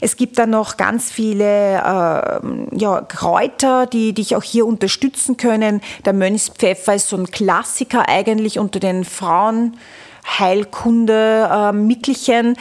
Es 0.00 0.16
gibt 0.16 0.38
dann 0.38 0.50
noch 0.50 0.76
ganz 0.76 1.10
viele 1.10 1.76
äh, 1.76 2.76
ja, 2.76 3.00
Kräuter, 3.02 3.86
die 3.86 4.12
dich 4.12 4.36
auch 4.36 4.42
hier 4.42 4.66
unterstützen 4.66 5.36
können. 5.36 5.80
Der 6.04 6.12
Mönchspfeffer 6.12 6.94
ist 6.94 7.08
so 7.08 7.16
ein 7.16 7.30
Klassiker 7.30 8.08
eigentlich 8.08 8.58
unter 8.58 8.80
den 8.80 9.04
Frauen. 9.04 9.76
Heilkunde-Mittelchen, 10.38 12.56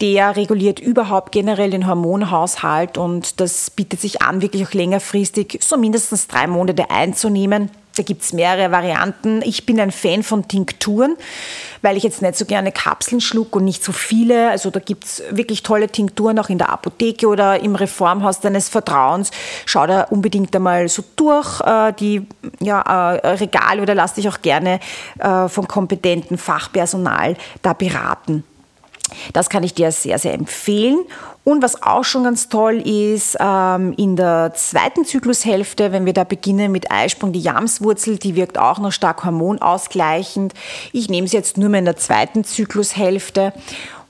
der 0.00 0.36
reguliert 0.36 0.78
überhaupt 0.78 1.32
generell 1.32 1.70
den 1.70 1.88
Hormonhaushalt 1.88 2.96
und 2.96 3.40
das 3.40 3.70
bietet 3.70 4.00
sich 4.00 4.22
an, 4.22 4.40
wirklich 4.40 4.64
auch 4.66 4.72
längerfristig 4.72 5.58
so 5.60 5.76
mindestens 5.76 6.28
drei 6.28 6.46
Monate 6.46 6.90
einzunehmen. 6.90 7.70
Da 7.98 8.04
gibt 8.04 8.22
es 8.22 8.32
mehrere 8.32 8.70
Varianten. 8.70 9.42
Ich 9.42 9.66
bin 9.66 9.80
ein 9.80 9.90
Fan 9.90 10.22
von 10.22 10.46
Tinkturen, 10.46 11.16
weil 11.82 11.96
ich 11.96 12.04
jetzt 12.04 12.22
nicht 12.22 12.36
so 12.36 12.44
gerne 12.44 12.70
Kapseln 12.70 13.20
schluck 13.20 13.56
und 13.56 13.64
nicht 13.64 13.82
so 13.82 13.90
viele. 13.90 14.50
Also 14.50 14.70
da 14.70 14.78
gibt 14.78 15.04
es 15.04 15.22
wirklich 15.30 15.64
tolle 15.64 15.88
Tinkturen 15.88 16.38
auch 16.38 16.48
in 16.48 16.58
der 16.58 16.70
Apotheke 16.70 17.26
oder 17.26 17.60
im 17.60 17.74
Reformhaus 17.74 18.38
deines 18.38 18.68
Vertrauens. 18.68 19.32
Schau 19.66 19.86
da 19.88 20.02
unbedingt 20.02 20.54
einmal 20.54 20.88
so 20.88 21.02
durch 21.16 21.60
äh, 21.62 21.92
die 21.94 22.24
ja, 22.60 22.82
äh, 23.16 23.30
Regale 23.30 23.82
oder 23.82 23.96
lass 23.96 24.14
dich 24.14 24.28
auch 24.28 24.42
gerne 24.42 24.78
äh, 25.18 25.48
von 25.48 25.66
kompetenten 25.66 26.38
Fachpersonal 26.38 27.36
da 27.62 27.72
beraten. 27.72 28.44
Das 29.32 29.48
kann 29.48 29.62
ich 29.62 29.74
dir 29.74 29.90
sehr, 29.90 30.18
sehr 30.18 30.34
empfehlen. 30.34 30.98
Und 31.48 31.62
was 31.62 31.82
auch 31.82 32.04
schon 32.04 32.24
ganz 32.24 32.50
toll 32.50 32.74
ist, 32.86 33.38
ähm, 33.40 33.94
in 33.96 34.16
der 34.16 34.52
zweiten 34.54 35.06
Zyklushälfte, 35.06 35.92
wenn 35.92 36.04
wir 36.04 36.12
da 36.12 36.24
beginnen 36.24 36.70
mit 36.70 36.90
Eisprung, 36.90 37.32
die 37.32 37.40
Jamswurzel, 37.40 38.18
die 38.18 38.34
wirkt 38.36 38.58
auch 38.58 38.78
noch 38.78 38.92
stark 38.92 39.24
hormonausgleichend. 39.24 40.52
Ich 40.92 41.08
nehme 41.08 41.26
sie 41.26 41.38
jetzt 41.38 41.56
nur 41.56 41.70
mehr 41.70 41.78
in 41.78 41.86
der 41.86 41.96
zweiten 41.96 42.44
Zyklushälfte 42.44 43.54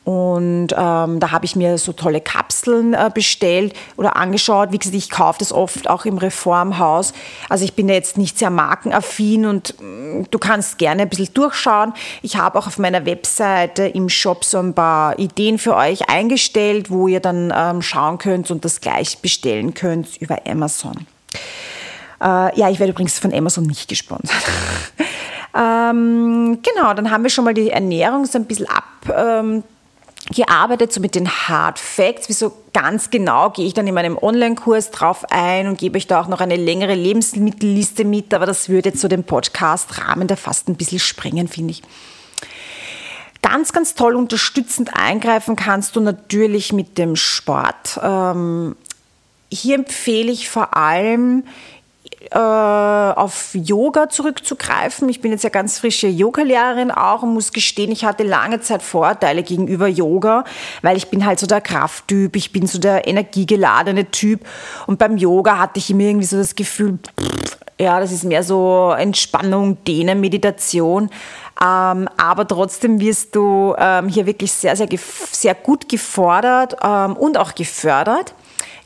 und 0.09 0.69
ähm, 0.75 1.21
da 1.21 1.33
habe 1.33 1.45
ich 1.45 1.55
mir 1.55 1.77
so 1.77 1.93
tolle 1.93 2.23
Kapseln 2.23 2.95
äh, 2.95 3.11
bestellt 3.13 3.75
oder 3.99 4.17
angeschaut. 4.17 4.73
Wie 4.73 4.79
gesagt, 4.79 4.97
ich 4.97 5.11
kaufe 5.11 5.39
das 5.39 5.53
oft 5.53 5.91
auch 5.91 6.07
im 6.07 6.17
Reformhaus. 6.17 7.13
Also 7.51 7.67
ich 7.67 7.75
bin 7.75 7.91
jetzt 7.91 8.17
nicht 8.17 8.39
sehr 8.39 8.49
markenaffin 8.49 9.45
und 9.45 9.75
äh, 9.83 10.25
du 10.31 10.39
kannst 10.39 10.79
gerne 10.79 11.03
ein 11.03 11.11
bisschen 11.11 11.35
durchschauen. 11.35 11.93
Ich 12.23 12.39
habe 12.39 12.59
auch 12.59 12.67
auf 12.67 12.79
meiner 12.79 13.05
Webseite 13.05 13.87
im 13.87 14.09
Shop 14.09 14.47
so 14.47 14.59
ein 14.61 14.73
paar 14.73 15.19
Ideen 15.19 15.59
für 15.59 15.77
euch 15.77 16.09
eingestellt, 16.09 16.91
wo 16.91 17.07
ihr 17.07 17.21
dann 17.21 17.53
ähm, 17.55 17.83
schauen 17.83 18.17
könnt 18.17 18.51
und 18.51 18.65
das 18.65 18.81
gleich 18.81 19.19
bestellen 19.19 19.75
könnt 19.75 20.17
über 20.23 20.39
Amazon. 20.49 21.07
Äh, 22.19 22.59
ja, 22.59 22.71
ich 22.71 22.79
werde 22.79 22.93
übrigens 22.93 23.19
von 23.19 23.35
Amazon 23.35 23.65
nicht 23.65 23.91
gesponsert. 23.91 24.43
ähm, 25.55 26.61
genau, 26.63 26.95
dann 26.95 27.11
haben 27.11 27.25
wir 27.25 27.31
schon 27.31 27.45
mal 27.45 27.53
die 27.53 27.69
Ernährung 27.69 28.25
so 28.25 28.39
ein 28.39 28.47
bisschen 28.47 28.71
ab. 28.71 28.85
Gearbeitet, 30.35 30.93
so 30.93 31.01
mit 31.01 31.15
den 31.15 31.29
Hard 31.29 31.79
Facts. 31.79 32.29
Wieso 32.29 32.53
ganz 32.75 33.11
genau 33.11 33.51
gehe 33.51 33.67
ich 33.67 33.75
dann 33.75 33.87
in 33.87 33.95
meinem 33.95 34.19
Online-Kurs 34.19 34.91
drauf 34.91 35.25
ein 35.31 35.69
und 35.69 35.79
gebe 35.79 35.97
euch 35.97 36.07
da 36.07 36.21
auch 36.21 36.29
noch 36.29 36.41
eine 36.41 36.57
längere 36.57 36.95
Lebensmittelliste 36.95 38.05
mit, 38.05 38.35
aber 38.35 38.45
das 38.45 38.69
würde 38.69 38.91
jetzt 38.91 39.01
so 39.01 39.09
den 39.09 39.25
Podcast-Rahmen 39.25 40.29
da 40.29 40.37
fast 40.37 40.69
ein 40.69 40.77
bisschen 40.77 40.99
sprengen, 40.99 41.49
finde 41.49 41.73
ich. 41.73 41.83
Ganz, 43.41 43.73
ganz 43.73 43.95
toll 43.95 44.17
unterstützend 44.17 44.95
eingreifen 44.95 45.57
kannst 45.57 45.97
du 45.97 46.01
natürlich 46.01 46.73
mit 46.73 46.99
dem 46.99 47.17
Sport. 47.17 47.99
Ähm, 48.03 48.77
hier 49.51 49.77
empfehle 49.77 50.31
ich 50.31 50.51
vor 50.51 50.77
allem 50.77 51.45
äh, 52.31 52.39
auf 52.39 53.51
Yoga 53.55 54.09
zurückzugreifen. 54.09 55.09
Ich 55.09 55.21
bin 55.21 55.33
jetzt 55.33 55.45
ja 55.45 55.51
ganz 55.51 55.79
frische 55.79 56.09
Yogalehrerin 56.09 56.91
auch 56.91 57.23
und 57.23 57.35
muss 57.35 57.53
gestehen, 57.53 57.93
ich 57.93 58.05
hatte 58.05 58.25
lange 58.25 58.61
Zeit 58.61 58.83
Vorteile 58.83 59.43
gegenüber 59.43 59.87
Yoga, 59.87 60.45
weil 60.83 60.97
ich 60.97 61.09
bin 61.09 61.25
halt 61.25 61.39
so 61.39 61.47
der 61.47 61.61
Krafttyp, 61.61 62.35
ich 62.37 62.53
bin 62.53 62.67
so 62.67 62.79
der 62.79 63.07
energiegeladene 63.07 64.11
Typ 64.11 64.41
und 64.87 64.99
beim 64.99 65.17
Yoga 65.17 65.59
hatte 65.59 65.79
ich 65.79 65.91
immer 65.91 66.03
irgendwie 66.03 66.27
so 66.27 66.37
das 66.37 66.55
Gefühl, 66.55 66.99
pff, 66.99 67.59
ja, 67.81 68.01
das 68.01 68.11
ist 68.11 68.25
mehr 68.25 68.43
so 68.43 68.93
Entspannung, 68.99 69.83
Dehnen, 69.85 70.21
Meditation. 70.21 71.11
Ähm, 71.61 72.09
aber 72.17 72.47
trotzdem 72.47 73.01
wirst 73.01 73.35
du 73.35 73.75
ähm, 73.79 74.09
hier 74.09 74.27
wirklich 74.27 74.53
sehr, 74.53 74.77
sehr, 74.77 74.89
sehr 75.31 75.55
gut 75.55 75.89
gefordert 75.89 76.77
ähm, 76.83 77.17
und 77.17 77.37
auch 77.37 77.55
gefördert. 77.55 78.35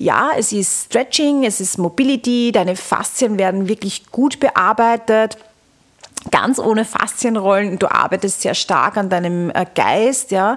Ja, 0.03 0.31
es 0.37 0.53
ist 0.53 0.87
Stretching, 0.87 1.45
es 1.45 1.61
ist 1.61 1.79
Mobility, 1.79 2.51
deine 2.51 2.75
Faszien 2.75 3.39
werden 3.39 3.69
wirklich 3.69 4.11
gut 4.11 4.41
bearbeitet 4.41 5.39
ganz 6.31 6.61
ohne 6.61 6.85
Faszienrollen. 6.85 7.81
Du 7.81 7.91
arbeitest 7.91 8.43
sehr 8.43 8.55
stark 8.55 8.97
an 8.97 9.09
deinem 9.09 9.51
äh, 9.51 9.67
Geist, 9.75 10.31
ja. 10.31 10.57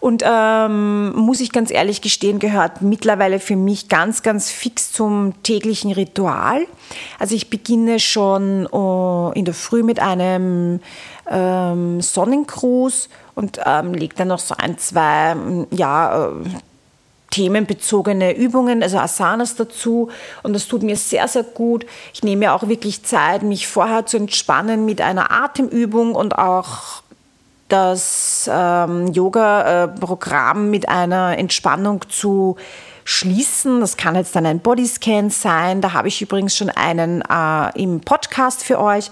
Und 0.00 0.24
ähm, 0.26 1.14
muss 1.14 1.40
ich 1.40 1.52
ganz 1.52 1.70
ehrlich 1.70 2.00
gestehen, 2.00 2.40
gehört 2.40 2.82
mittlerweile 2.82 3.38
für 3.38 3.54
mich 3.54 3.88
ganz, 3.88 4.22
ganz 4.22 4.50
fix 4.50 4.90
zum 4.92 5.40
täglichen 5.44 5.92
Ritual. 5.92 6.66
Also 7.20 7.36
ich 7.36 7.50
beginne 7.50 8.00
schon 8.00 8.66
uh, 8.72 9.30
in 9.34 9.44
der 9.44 9.54
Früh 9.54 9.84
mit 9.84 10.00
einem 10.00 10.80
ähm, 11.30 12.00
Sonnencruise 12.00 13.08
und 13.36 13.60
ähm, 13.64 13.94
lege 13.94 14.16
dann 14.16 14.28
noch 14.28 14.40
so 14.40 14.56
ein, 14.58 14.76
zwei, 14.76 15.36
ja, 15.70 16.26
äh, 16.26 16.30
themenbezogene 17.36 18.34
Übungen, 18.34 18.82
also 18.82 18.96
Asanas 18.98 19.56
dazu. 19.56 20.08
Und 20.42 20.54
das 20.54 20.66
tut 20.68 20.82
mir 20.82 20.96
sehr, 20.96 21.28
sehr 21.28 21.42
gut. 21.42 21.84
Ich 22.14 22.22
nehme 22.22 22.40
mir 22.40 22.54
auch 22.54 22.66
wirklich 22.66 23.02
Zeit, 23.02 23.42
mich 23.42 23.68
vorher 23.68 24.06
zu 24.06 24.16
entspannen 24.16 24.86
mit 24.86 25.02
einer 25.02 25.30
Atemübung 25.30 26.14
und 26.14 26.38
auch 26.38 27.02
das 27.68 28.48
ähm, 28.50 29.12
Yoga-Programm 29.12 30.70
mit 30.70 30.88
einer 30.88 31.36
Entspannung 31.36 32.04
zu 32.08 32.56
schließen. 33.04 33.80
Das 33.80 33.98
kann 33.98 34.14
jetzt 34.14 34.34
dann 34.34 34.46
ein 34.46 34.60
Bodyscan 34.60 35.28
sein. 35.28 35.82
Da 35.82 35.92
habe 35.92 36.08
ich 36.08 36.22
übrigens 36.22 36.56
schon 36.56 36.70
einen 36.70 37.20
äh, 37.20 37.82
im 37.82 38.00
Podcast 38.00 38.64
für 38.64 38.80
euch. 38.80 39.10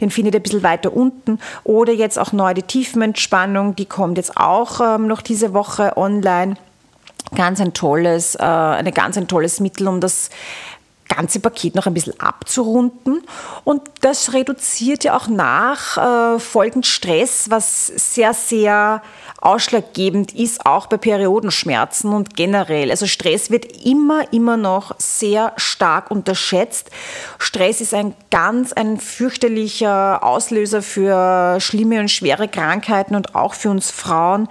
Den 0.00 0.10
findet 0.10 0.34
ihr 0.34 0.40
ein 0.40 0.42
bisschen 0.42 0.64
weiter 0.64 0.92
unten. 0.92 1.38
Oder 1.62 1.92
jetzt 1.92 2.18
auch 2.18 2.32
neu 2.32 2.54
die 2.54 2.62
Tiefenentspannung. 2.62 3.76
Die 3.76 3.86
kommt 3.86 4.16
jetzt 4.16 4.36
auch 4.36 4.80
ähm, 4.80 5.06
noch 5.06 5.22
diese 5.22 5.54
Woche 5.54 5.96
online 5.96 6.56
ganz 7.34 7.60
ein 7.60 7.72
tolles, 7.74 8.34
äh, 8.34 8.42
eine 8.42 8.92
ganz 8.92 9.16
ein 9.16 9.28
tolles 9.28 9.60
Mittel, 9.60 9.88
um 9.88 10.00
das 10.00 10.30
ganze 11.14 11.40
Paket 11.40 11.74
noch 11.74 11.86
ein 11.86 11.94
bisschen 11.94 12.18
abzurunden. 12.20 13.22
Und 13.64 13.82
das 14.00 14.32
reduziert 14.32 15.04
ja 15.04 15.16
auch 15.16 15.28
nach 15.28 16.36
äh, 16.36 16.38
folgend 16.38 16.86
Stress, 16.86 17.50
was 17.50 17.86
sehr, 17.86 18.34
sehr 18.34 19.02
ausschlaggebend 19.40 20.32
ist, 20.34 20.64
auch 20.64 20.86
bei 20.86 20.96
Periodenschmerzen 20.96 22.12
und 22.12 22.36
generell. 22.36 22.90
Also 22.90 23.06
Stress 23.06 23.50
wird 23.50 23.84
immer, 23.84 24.32
immer 24.32 24.56
noch 24.56 24.94
sehr 24.98 25.52
stark 25.56 26.10
unterschätzt. 26.10 26.90
Stress 27.38 27.80
ist 27.80 27.92
ein 27.92 28.14
ganz, 28.30 28.72
ein 28.72 28.98
fürchterlicher 28.98 30.22
Auslöser 30.22 30.80
für 30.80 31.60
schlimme 31.60 32.00
und 32.00 32.10
schwere 32.10 32.48
Krankheiten 32.48 33.16
und 33.16 33.34
auch 33.34 33.54
für 33.54 33.70
uns 33.70 33.90
Frauen 33.90 34.48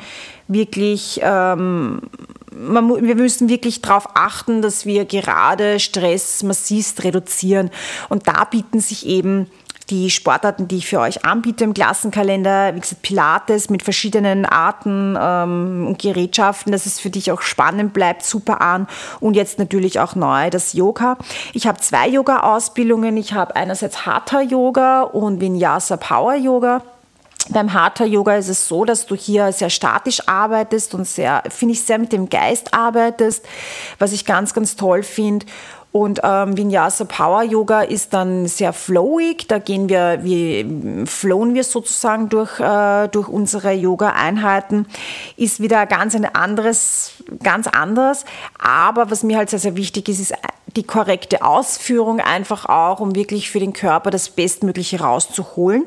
wirklich, 0.48 1.22
ähm, 1.24 2.02
man, 2.62 3.06
wir 3.06 3.16
müssen 3.16 3.50
wirklich 3.50 3.82
darauf 3.82 4.16
achten, 4.16 4.62
dass 4.62 4.86
wir 4.86 5.06
gerade 5.06 5.80
Stress 5.80 6.44
massivst 6.44 7.04
reduzieren. 7.04 7.70
Und 8.10 8.28
da 8.28 8.44
bieten 8.46 8.80
sich 8.80 9.06
eben 9.06 9.48
die 9.90 10.10
Sportarten, 10.10 10.68
die 10.70 10.78
ich 10.78 10.88
für 10.88 11.00
euch 11.00 11.26
anbiete 11.26 11.66
im 11.66 11.74
Klassenkalender, 11.74 12.74
wie 12.74 12.80
gesagt, 12.80 13.02
Pilates 13.02 13.70
mit 13.70 13.84
verschiedenen 13.84 14.46
Arten 14.46 15.18
ähm, 15.20 15.86
und 15.88 16.00
Gerätschaften, 16.00 16.72
dass 16.72 16.86
es 16.86 17.00
für 17.00 17.10
dich 17.10 17.32
auch 17.32 17.42
spannend 17.42 17.92
bleibt, 17.92 18.24
super 18.24 18.62
an. 18.62 18.88
Und 19.20 19.36
jetzt 19.36 19.60
natürlich 19.60 20.00
auch 20.00 20.16
neu 20.16 20.50
das 20.50 20.74
Yoga. 20.74 21.18
Ich 21.54 21.68
habe 21.68 21.80
zwei 21.82 22.08
Yoga-Ausbildungen. 22.08 23.18
Ich 23.18 23.34
habe 23.34 23.56
einerseits 23.56 24.06
Hatha 24.06 24.42
Yoga 24.42 25.02
und 25.02 25.42
Vinyasa 25.42 25.98
Power 25.98 26.36
Yoga. 26.36 26.82
Beim 27.50 27.74
Hatha 27.74 28.06
Yoga 28.06 28.36
ist 28.36 28.50
es 28.50 28.68
so, 28.68 28.86
dass 28.86 29.06
du 29.08 29.16
hier 29.16 29.52
sehr 29.52 29.70
statisch 29.70 30.28
arbeitest 30.28 30.94
und 30.94 31.08
sehr, 31.08 31.44
finde 31.50 31.74
ich, 31.74 31.82
sehr 31.82 31.98
mit 31.98 32.14
dem 32.14 32.30
Geist 32.30 32.74
arbeitest, 32.74 33.46
was 34.00 34.14
ich 34.14 34.26
ganz, 34.26 34.54
ganz 34.54 34.76
toll 34.76 35.04
finde. 35.04 35.46
Und 35.92 36.22
ähm, 36.24 36.56
Vinyasa 36.56 37.04
Power 37.04 37.44
Yoga 37.44 37.82
ist 37.82 38.14
dann 38.14 38.46
sehr 38.46 38.72
flowig. 38.72 39.48
Da 39.50 39.60
gehen 39.60 39.90
wir, 39.90 40.20
wie 40.22 41.06
flowen 41.06 41.54
wir 41.54 41.66
sozusagen 41.66 42.30
durch, 42.30 42.62
äh, 42.62 43.10
durch 43.10 43.28
unsere 43.28 43.74
Yoga-Einheiten. 43.74 44.88
Ist 45.36 45.60
wieder 45.60 45.86
ganz 45.88 46.16
ein 46.16 46.24
anderes, 46.34 47.12
ganz 47.44 47.68
anders. 47.68 48.24
Aber 48.58 49.12
was 49.12 49.24
mir 49.24 49.38
halt 49.38 49.50
sehr, 49.50 49.60
sehr 49.60 49.76
wichtig 49.76 50.08
ist, 50.08 50.22
ist 50.22 50.34
die 50.76 50.84
korrekte 50.84 51.44
Ausführung 51.44 52.20
einfach 52.20 52.66
auch, 52.66 53.00
um 53.00 53.16
wirklich 53.16 53.50
für 53.50 53.60
den 53.60 53.74
Körper 53.74 54.10
das 54.10 54.30
Bestmögliche 54.30 55.00
rauszuholen. 55.02 55.84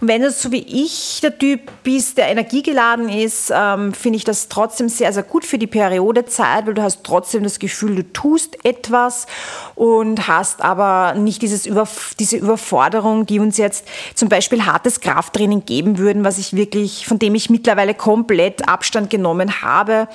Und 0.00 0.08
wenn 0.08 0.22
du 0.22 0.30
so 0.30 0.50
wie 0.50 0.64
ich 0.84 1.20
der 1.22 1.38
Typ 1.38 1.60
bist, 1.84 2.18
der 2.18 2.28
energiegeladen 2.28 3.08
ist, 3.08 3.52
ähm, 3.54 3.92
finde 3.94 4.16
ich 4.16 4.24
das 4.24 4.48
trotzdem 4.48 4.88
sehr, 4.88 5.12
sehr 5.12 5.22
gut 5.22 5.44
für 5.44 5.58
die 5.58 5.66
Periodezeit, 5.66 6.66
weil 6.66 6.74
du 6.74 6.82
hast 6.82 7.04
trotzdem 7.04 7.44
das 7.44 7.58
Gefühl, 7.58 7.96
du 7.96 8.12
tust 8.12 8.64
etwas 8.64 9.26
und 9.74 10.26
hast 10.26 10.62
aber 10.62 11.14
nicht 11.14 11.42
dieses 11.42 11.66
Über, 11.66 11.86
diese 12.18 12.36
Überforderung, 12.36 13.26
die 13.26 13.38
uns 13.38 13.56
jetzt 13.58 13.86
zum 14.14 14.28
Beispiel 14.28 14.66
hartes 14.66 15.00
Krafttraining 15.00 15.64
geben 15.66 15.98
würden, 15.98 16.24
was 16.24 16.38
ich 16.38 16.54
wirklich, 16.54 17.06
von 17.06 17.18
dem 17.18 17.34
ich 17.34 17.48
mittlerweile 17.48 17.94
komplett 17.94 18.68
Abstand 18.68 19.08
genommen 19.08 19.62
habe. 19.62 20.08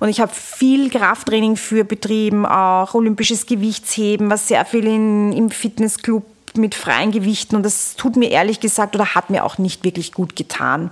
Und 0.00 0.08
ich 0.08 0.20
habe 0.20 0.32
viel 0.32 0.88
Krafttraining 0.90 1.56
für 1.56 1.84
betrieben, 1.84 2.46
auch 2.46 2.94
olympisches 2.94 3.44
Gewicht 3.44 3.57
Gewichtsheben, 3.58 4.30
was 4.30 4.48
sehr 4.48 4.64
viel 4.64 4.86
in, 4.86 5.32
im 5.32 5.50
Fitnessclub 5.50 6.24
mit 6.56 6.74
freien 6.74 7.10
Gewichten 7.12 7.56
und 7.56 7.62
das 7.62 7.94
tut 7.96 8.16
mir 8.16 8.30
ehrlich 8.30 8.60
gesagt 8.60 8.94
oder 8.94 9.14
hat 9.14 9.30
mir 9.30 9.44
auch 9.44 9.58
nicht 9.58 9.84
wirklich 9.84 10.12
gut 10.12 10.34
getan. 10.36 10.90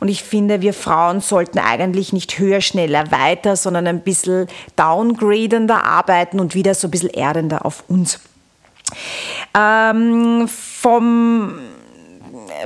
Und 0.00 0.08
ich 0.08 0.22
finde, 0.22 0.62
wir 0.62 0.74
Frauen 0.74 1.20
sollten 1.20 1.58
eigentlich 1.58 2.12
nicht 2.12 2.38
höher, 2.38 2.60
schneller, 2.60 3.10
weiter, 3.10 3.56
sondern 3.56 3.86
ein 3.86 4.00
bisschen 4.00 4.46
downgradender 4.74 5.84
arbeiten 5.84 6.40
und 6.40 6.54
wieder 6.54 6.74
so 6.74 6.88
ein 6.88 6.90
bisschen 6.90 7.10
erdender 7.10 7.64
auf 7.64 7.84
uns. 7.88 8.20
Ähm, 9.54 10.48
vom 10.48 11.58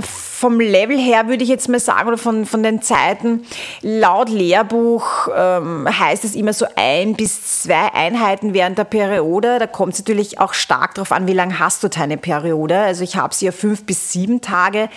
vom 0.01 0.59
Level 0.59 0.99
her 0.99 1.29
würde 1.29 1.43
ich 1.43 1.51
jetzt 1.51 1.69
mal 1.69 1.81
sagen, 1.81 2.09
oder 2.09 2.17
von, 2.17 2.47
von 2.47 2.63
den 2.63 2.81
Zeiten, 2.81 3.45
laut 3.83 4.31
Lehrbuch 4.31 5.29
ähm, 5.37 5.87
heißt 5.87 6.25
es 6.25 6.35
immer 6.35 6.55
so 6.55 6.67
ein 6.77 7.15
bis 7.15 7.63
zwei 7.63 7.93
Einheiten 7.93 8.55
während 8.55 8.79
der 8.79 8.85
Periode. 8.85 9.59
Da 9.59 9.67
kommt 9.67 9.93
es 9.93 10.01
natürlich 10.01 10.41
auch 10.41 10.55
stark 10.55 10.95
darauf 10.95 11.13
an, 11.13 11.27
wie 11.27 11.35
lange 11.35 11.59
hast 11.59 11.85
du 11.85 11.89
deine 11.89 12.17
Periode. 12.17 12.79
Also 12.79 13.05
ich 13.05 13.17
habe 13.17 13.35
sie 13.35 13.47
ja 13.47 13.53
fünf 13.53 13.85
bis 13.85 14.13
sieben 14.13 14.41
Tage. 14.41 14.89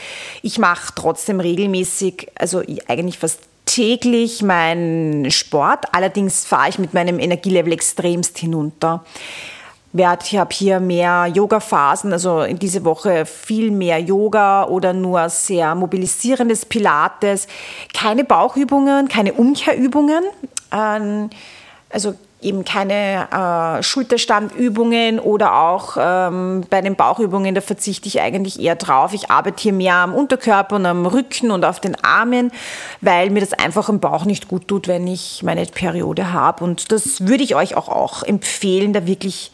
Ich 0.41 0.59
mache 0.59 0.93
trotzdem 0.95 1.41
regelmäßig, 1.41 2.31
also 2.35 2.61
eigentlich 2.87 3.19
fast 3.19 3.41
täglich 3.65 4.43
meinen 4.43 5.29
Sport. 5.31 5.85
Allerdings 5.93 6.45
fahre 6.45 6.69
ich 6.69 6.79
mit 6.79 6.93
meinem 6.93 7.19
Energielevel 7.19 7.73
extremst 7.73 8.37
hinunter 8.37 9.03
werde. 9.93 10.25
Ich 10.25 10.37
habe 10.37 10.53
hier 10.53 10.79
mehr 10.79 11.27
Yoga-Phasen, 11.27 12.11
also 12.11 12.41
in 12.41 12.59
diese 12.59 12.83
Woche 12.83 13.25
viel 13.25 13.71
mehr 13.71 13.99
Yoga 13.99 14.65
oder 14.65 14.91
nur 14.91 15.29
sehr 15.29 15.73
mobilisierendes 15.75 16.65
Pilates. 16.65 17.47
Keine 17.93 18.23
Bauchübungen, 18.23 19.07
keine 19.07 19.33
Umkehrübungen. 19.33 20.23
Ähm, 20.71 21.29
also 21.89 22.15
eben 22.43 22.65
keine 22.65 23.27
äh, 23.79 23.83
Schulterstandübungen 23.83 25.19
oder 25.19 25.55
auch 25.55 25.97
ähm, 25.99 26.63
bei 26.69 26.81
den 26.81 26.95
Bauchübungen, 26.95 27.55
da 27.55 27.61
verzichte 27.61 28.07
ich 28.07 28.21
eigentlich 28.21 28.59
eher 28.59 28.75
drauf. 28.75 29.13
Ich 29.13 29.29
arbeite 29.29 29.61
hier 29.61 29.73
mehr 29.73 29.95
am 29.95 30.13
Unterkörper 30.13 30.75
und 30.75 30.85
am 30.85 31.05
Rücken 31.05 31.51
und 31.51 31.65
auf 31.65 31.79
den 31.79 31.95
Armen, 32.03 32.51
weil 33.01 33.29
mir 33.29 33.39
das 33.39 33.53
einfach 33.53 33.89
im 33.89 33.99
Bauch 33.99 34.25
nicht 34.25 34.47
gut 34.47 34.67
tut, 34.67 34.87
wenn 34.87 35.07
ich 35.07 35.43
meine 35.43 35.65
Periode 35.65 36.33
habe. 36.33 36.63
Und 36.63 36.91
das 36.91 37.27
würde 37.27 37.43
ich 37.43 37.55
euch 37.55 37.75
auch, 37.75 37.89
auch 37.89 38.23
empfehlen, 38.23 38.93
da 38.93 39.05
wirklich 39.05 39.51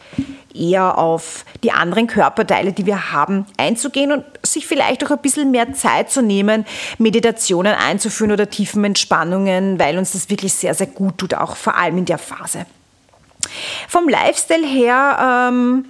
eher 0.54 0.98
auf 0.98 1.44
die 1.62 1.72
anderen 1.72 2.06
Körperteile, 2.06 2.72
die 2.72 2.86
wir 2.86 3.12
haben, 3.12 3.46
einzugehen 3.56 4.12
und 4.12 4.24
sich 4.42 4.66
vielleicht 4.66 5.04
auch 5.04 5.10
ein 5.10 5.22
bisschen 5.22 5.50
mehr 5.50 5.72
Zeit 5.74 6.10
zu 6.10 6.22
nehmen, 6.22 6.66
Meditationen 6.98 7.74
einzuführen 7.74 8.32
oder 8.32 8.50
tiefen 8.50 8.84
Entspannungen, 8.84 9.78
weil 9.78 9.98
uns 9.98 10.12
das 10.12 10.30
wirklich 10.30 10.52
sehr, 10.52 10.74
sehr 10.74 10.88
gut 10.88 11.18
tut, 11.18 11.34
auch 11.34 11.56
vor 11.56 11.76
allem 11.76 11.98
in 11.98 12.04
der 12.04 12.18
Phase. 12.18 12.66
Vom 13.88 14.08
Lifestyle 14.08 14.66
her 14.66 15.50
ähm, 15.50 15.86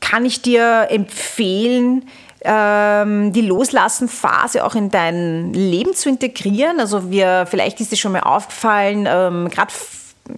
kann 0.00 0.24
ich 0.24 0.42
dir 0.42 0.88
empfehlen, 0.90 2.08
ähm, 2.44 3.32
die 3.32 3.40
Loslassenphase 3.40 4.64
auch 4.64 4.74
in 4.74 4.90
dein 4.90 5.52
Leben 5.54 5.94
zu 5.94 6.08
integrieren. 6.08 6.78
Also 6.78 7.10
wir, 7.10 7.46
vielleicht 7.48 7.80
ist 7.80 7.90
dir 7.90 7.96
schon 7.96 8.12
mal 8.12 8.20
aufgefallen, 8.20 9.08
ähm, 9.08 9.48
gerade 9.48 9.72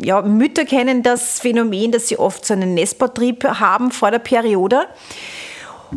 ja, 0.00 0.22
Mütter 0.22 0.64
kennen 0.64 1.02
das 1.02 1.40
Phänomen, 1.40 1.92
dass 1.92 2.08
sie 2.08 2.18
oft 2.18 2.44
so 2.44 2.54
einen 2.54 2.74
Nestbautrieb 2.74 3.44
haben 3.44 3.90
vor 3.90 4.10
der 4.10 4.18
Periode. 4.18 4.86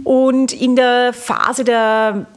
Und 0.04 0.54
in 0.54 0.76
der 0.76 1.14
Phase 1.14 1.64
der 1.64 2.28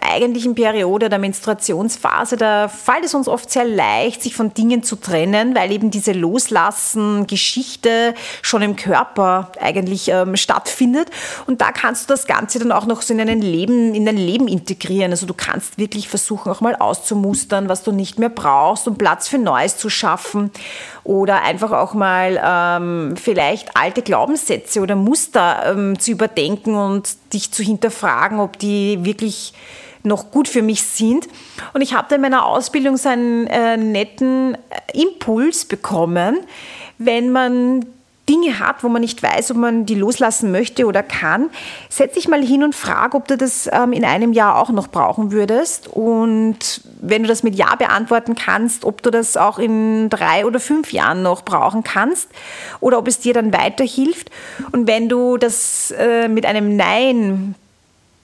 eigentlichen 0.00 0.54
Periode, 0.54 1.08
der 1.08 1.18
Menstruationsphase, 1.18 2.36
da 2.36 2.68
fällt 2.68 3.04
es 3.04 3.14
uns 3.14 3.28
oft 3.28 3.50
sehr 3.50 3.64
leicht, 3.64 4.22
sich 4.22 4.34
von 4.34 4.54
Dingen 4.54 4.82
zu 4.82 4.96
trennen, 4.96 5.54
weil 5.54 5.72
eben 5.72 5.90
diese 5.90 6.12
Loslassen-Geschichte 6.12 8.14
schon 8.40 8.62
im 8.62 8.76
Körper 8.76 9.52
eigentlich 9.60 10.08
ähm, 10.08 10.36
stattfindet. 10.36 11.08
Und 11.46 11.60
da 11.60 11.72
kannst 11.72 12.08
du 12.08 12.14
das 12.14 12.26
Ganze 12.26 12.58
dann 12.58 12.72
auch 12.72 12.86
noch 12.86 13.02
so 13.02 13.12
in 13.12 13.18
dein 13.18 13.42
Leben, 13.42 13.94
in 13.94 14.06
dein 14.06 14.16
Leben 14.16 14.48
integrieren. 14.48 15.10
Also 15.10 15.26
du 15.26 15.34
kannst 15.34 15.78
wirklich 15.78 16.08
versuchen, 16.08 16.50
auch 16.50 16.60
mal 16.60 16.76
auszumustern, 16.76 17.68
was 17.68 17.82
du 17.82 17.92
nicht 17.92 18.18
mehr 18.18 18.30
brauchst, 18.30 18.88
um 18.88 18.96
Platz 18.96 19.28
für 19.28 19.38
Neues 19.38 19.76
zu 19.76 19.90
schaffen. 19.90 20.50
Oder 21.04 21.42
einfach 21.42 21.72
auch 21.72 21.94
mal 21.94 22.40
ähm, 22.44 23.16
vielleicht 23.16 23.76
alte 23.76 24.02
Glaubenssätze 24.02 24.80
oder 24.80 24.94
Muster 24.94 25.72
ähm, 25.72 25.98
zu 25.98 26.12
überdenken 26.12 26.74
und 26.76 27.16
dich 27.32 27.50
zu 27.50 27.62
hinterfragen, 27.62 28.38
ob 28.38 28.58
die 28.58 29.04
wirklich 29.04 29.52
noch 30.04 30.30
gut 30.30 30.48
für 30.48 30.62
mich 30.62 30.82
sind. 30.82 31.28
Und 31.72 31.80
ich 31.80 31.94
habe 31.94 32.06
da 32.08 32.16
in 32.16 32.22
meiner 32.22 32.46
Ausbildung 32.46 32.96
so 32.96 33.08
einen 33.08 33.46
äh, 33.46 33.76
netten 33.76 34.54
äh, 34.54 35.00
Impuls 35.00 35.64
bekommen, 35.64 36.38
wenn 36.98 37.30
man 37.30 37.86
Dinge 38.28 38.60
hat, 38.60 38.84
wo 38.84 38.88
man 38.88 39.00
nicht 39.00 39.20
weiß, 39.20 39.50
ob 39.50 39.56
man 39.56 39.84
die 39.84 39.96
loslassen 39.96 40.52
möchte 40.52 40.86
oder 40.86 41.02
kann, 41.02 41.50
setz 41.88 42.14
dich 42.14 42.28
mal 42.28 42.40
hin 42.44 42.62
und 42.62 42.74
frag, 42.74 43.14
ob 43.14 43.26
du 43.26 43.36
das 43.36 43.68
ähm, 43.72 43.92
in 43.92 44.04
einem 44.04 44.32
Jahr 44.32 44.58
auch 44.58 44.70
noch 44.70 44.86
brauchen 44.88 45.32
würdest. 45.32 45.88
Und 45.88 46.82
wenn 47.00 47.22
du 47.22 47.28
das 47.28 47.42
mit 47.42 47.56
Ja 47.56 47.74
beantworten 47.74 48.36
kannst, 48.36 48.84
ob 48.84 49.02
du 49.02 49.10
das 49.10 49.36
auch 49.36 49.58
in 49.58 50.08
drei 50.08 50.46
oder 50.46 50.60
fünf 50.60 50.92
Jahren 50.92 51.22
noch 51.22 51.42
brauchen 51.42 51.82
kannst 51.82 52.28
oder 52.80 52.98
ob 52.98 53.08
es 53.08 53.18
dir 53.18 53.34
dann 53.34 53.52
weiterhilft. 53.52 54.30
Und 54.70 54.86
wenn 54.86 55.08
du 55.08 55.36
das 55.36 55.92
äh, 55.98 56.28
mit 56.28 56.46
einem 56.46 56.76
Nein 56.76 57.56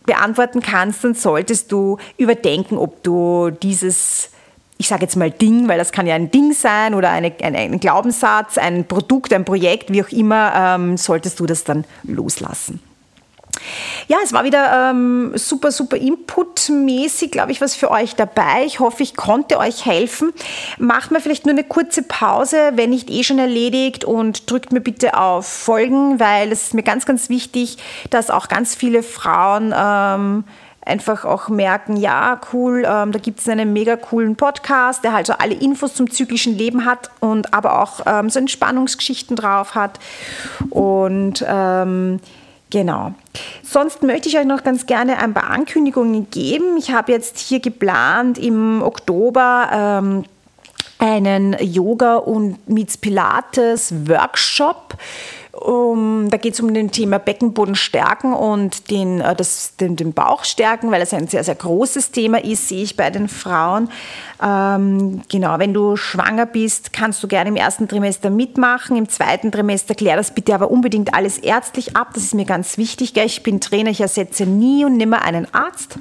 beantworten 0.07 0.61
kannst, 0.61 1.03
dann 1.03 1.15
solltest 1.15 1.73
du 1.73 1.99
überdenken, 2.17 2.79
ob 2.79 3.03
du 3.03 3.51
dieses 3.51 4.31
ich 4.79 4.89
sage 4.89 5.03
jetzt 5.03 5.17
mal 5.17 5.31
Ding, 5.31 5.69
weil 5.69 5.79
das 5.79 5.93
kann 5.93 6.07
ja 6.07 6.15
ein 6.15 6.31
Ding 6.31 6.53
sein 6.53 6.95
oder 6.95 7.11
eine, 7.11 7.33
ein, 7.43 7.57
ein 7.57 7.81
Glaubenssatz, 7.81 8.59
ein 8.59 8.87
Produkt, 8.87 9.33
ein 9.33 9.45
Projekt, 9.45 9.93
wie 9.93 10.03
auch 10.03 10.11
immer, 10.11 10.53
ähm, 10.55 10.97
solltest 10.97 11.41
du 11.41 11.47
das 11.47 11.65
dann 11.65 11.85
loslassen. 12.05 12.81
Ja, 14.07 14.19
es 14.23 14.33
war 14.33 14.45
wieder 14.45 14.91
ähm, 14.91 15.33
super, 15.35 15.73
super 15.73 15.97
inputmäßig, 15.97 17.31
glaube 17.31 17.53
ich, 17.53 17.61
was 17.61 17.75
für 17.75 17.91
euch 17.91 18.15
dabei. 18.15 18.65
Ich 18.65 18.79
hoffe, 18.79 19.03
ich 19.03 19.17
konnte 19.17 19.59
euch 19.59 19.85
helfen. 19.85 20.33
Macht 20.79 21.11
mir 21.11 21.21
vielleicht 21.21 21.45
nur 21.45 21.55
eine 21.55 21.65
kurze 21.65 22.03
Pause, 22.03 22.73
wenn 22.75 22.91
nicht 22.91 23.11
eh 23.11 23.25
schon 23.25 23.39
erledigt 23.39 24.05
und 24.05 24.51
drückt 24.51 24.73
mir 24.73 24.81
bitte 24.81 25.19
auf 25.19 25.47
Folgen, 25.47 26.21
weil 26.21 26.53
es 26.53 26.65
ist 26.65 26.75
mir 26.75 26.83
ganz, 26.85 27.05
ganz 27.05 27.29
wichtig, 27.29 27.79
dass 28.11 28.31
auch 28.31 28.49
ganz 28.49 28.75
viele 28.75 29.03
Frauen 29.03 29.75
ähm, 29.77 30.45
einfach 30.89 31.25
auch 31.25 31.49
merken, 31.49 31.97
ja, 31.97 32.41
cool, 32.53 32.85
ähm, 32.87 33.13
da 33.13 33.19
gibt 33.19 33.41
es 33.41 33.49
einen 33.49 33.73
mega 33.73 33.97
coolen 33.97 34.37
Podcast, 34.37 35.05
der 35.05 35.13
halt 35.13 35.27
so 35.27 35.35
alle 35.35 35.55
Infos 35.55 35.95
zum 35.95 36.11
zyklischen 36.11 36.57
Leben 36.57 36.85
hat 36.85 37.11
und 37.21 37.55
aber 37.55 37.83
auch 37.83 38.01
ähm, 38.07 38.31
so 38.31 38.39
Entspannungsgeschichten 38.39 39.37
drauf 39.37 39.75
hat. 39.75 39.99
Und 40.71 41.45
ähm, 41.47 42.21
Genau. 42.71 43.15
Sonst 43.63 44.03
möchte 44.03 44.29
ich 44.29 44.39
euch 44.39 44.45
noch 44.45 44.63
ganz 44.63 44.85
gerne 44.87 45.19
ein 45.19 45.33
paar 45.33 45.51
Ankündigungen 45.51 46.31
geben. 46.31 46.77
Ich 46.77 46.91
habe 46.91 47.13
jetzt 47.13 47.39
hier 47.39 47.61
geplant 47.61 48.37
im 48.37 48.83
Oktober 48.83 49.71
ähm, 49.73 50.25
einen 50.99 51.57
Yoga 51.61 52.17
und 52.17 52.69
Meets 52.69 52.99
Pilates 52.99 53.95
Workshop 54.07 54.99
um, 55.59 56.31
da 56.31 56.37
geht 56.37 56.55
es 56.55 56.61
um 56.61 56.73
den 56.73 56.91
Thema 56.91 57.19
Beckenboden 57.19 57.75
stärken 57.75 58.33
und 58.33 58.91
den, 58.91 59.21
äh, 59.21 59.35
das, 59.35 59.77
den, 59.77 59.97
den 59.97 60.13
Bauch 60.13 60.45
stärken, 60.45 60.91
weil 60.91 61.03
es 61.03 61.13
ein 61.13 61.27
sehr, 61.27 61.43
sehr 61.43 61.55
großes 61.55 62.13
Thema 62.13 62.43
ist, 62.43 62.69
sehe 62.69 62.83
ich 62.83 62.97
bei 62.97 63.11
den 63.11 63.29
Frauen. 63.29 63.91
Ähm, 64.43 65.23
genau, 65.29 65.59
wenn 65.59 65.75
du 65.75 65.97
schwanger 65.97 66.47
bist, 66.47 66.93
kannst 66.93 67.23
du 67.23 67.29
gerne 67.29 67.51
im 67.51 67.57
ersten 67.57 67.89
Trimester 67.89 68.31
mitmachen. 68.31 68.97
Im 68.97 69.09
zweiten 69.09 69.51
Trimester 69.51 69.95
klär 69.95 70.17
das 70.17 70.35
bitte 70.35 70.55
aber 70.55 70.71
unbedingt 70.71 71.15
alles 71.15 71.39
ärztlich 71.39 71.97
ab. 71.97 72.11
Das 72.15 72.23
ist 72.23 72.35
mir 72.35 72.45
ganz 72.45 72.79
wichtig. 72.79 73.15
Gell? 73.15 73.27
Ich 73.27 73.43
bin 73.43 73.61
Trainer, 73.61 73.91
ich 73.91 74.01
ersetze 74.01 74.47
nie 74.47 74.85
und 74.85 74.97
nimmer 74.97 75.23
einen 75.23 75.53
Arzt. 75.53 75.99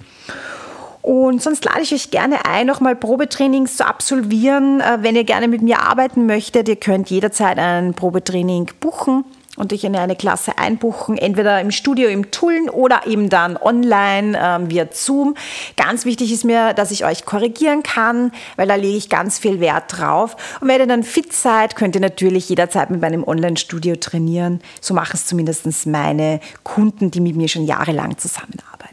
Und 1.02 1.41
sonst 1.41 1.63
lade 1.63 1.82
ich 1.82 1.93
euch 1.93 2.12
gerne 2.12 2.46
ein, 2.46 2.67
nochmal 2.67 2.96
Probetrainings 2.96 3.78
zu 3.78 3.88
absolvieren. 3.88 4.82
Äh, 4.82 5.00
wenn 5.02 5.15
ihr 5.15 5.24
gerne 5.24 5.48
mit 5.48 5.62
mir 5.62 5.82
arbeiten 5.82 6.26
möchtet, 6.26 6.70
ihr 6.70 6.76
könnt 6.76 7.10
jederzeit 7.10 7.58
ein 7.58 7.93
Probetraining 7.93 8.70
buchen 8.80 9.24
und 9.58 9.72
dich 9.72 9.84
in 9.84 9.96
eine 9.96 10.15
Klasse 10.15 10.58
einbuchen, 10.58 11.17
entweder 11.17 11.60
im 11.60 11.72
Studio 11.72 12.08
im 12.08 12.32
Tullen 12.32 12.70
oder 12.70 13.06
eben 13.06 13.30
dann 13.30 13.58
online 13.58 14.39
ähm, 14.41 14.70
via 14.70 14.88
Zoom. 14.91 15.36
Ganz 15.76 16.06
wichtig 16.06 16.32
ist 16.32 16.46
mir, 16.46 16.74
dass 16.74 16.91
ich 16.91 17.04
euch 17.04 17.26
korrigieren 17.26 17.84
kann, 17.84 18.32
weil 18.56 18.67
da 18.67 18.76
lege 18.76 18.98
ich 18.98 19.10
ganz 19.10 19.38
viel 19.39 19.60
Wert 19.60 19.98
drauf. 19.98 20.38
Und 20.62 20.70
wenn 20.70 20.80
ihr 20.80 20.88
dann 20.88 21.04
fit 21.04 21.34
seid, 21.34 21.76
könnt 21.76 21.96
ihr 21.96 22.02
natürlich 22.02 22.48
jederzeit 22.48 22.89
mit 22.89 23.02
meinem 23.02 23.24
Online-Studio 23.24 23.98
trainieren. 23.98 24.62
So 24.80 24.93
machen 24.93 25.12
es 25.15 25.26
zumindest 25.26 25.58
meine 25.88 26.39
Kunden, 26.63 27.12
die 27.12 27.20
mit 27.20 27.36
mir 27.36 27.50
schon 27.50 27.65
jahrelang 27.65 28.17
zusammenarbeiten. 28.17 28.87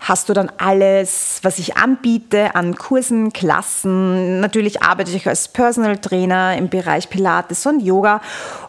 hast 0.00 0.28
du 0.28 0.32
dann 0.32 0.50
alles, 0.58 1.40
was 1.42 1.58
ich 1.58 1.76
anbiete 1.76 2.54
an 2.54 2.76
Kursen, 2.76 3.32
Klassen. 3.32 4.40
Natürlich 4.40 4.82
arbeite 4.82 5.10
ich 5.12 5.28
als 5.28 5.48
Personal 5.48 5.98
Trainer 5.98 6.56
im 6.56 6.68
Bereich 6.68 7.10
Pilates 7.10 7.66
und 7.66 7.80
Yoga 7.80 8.20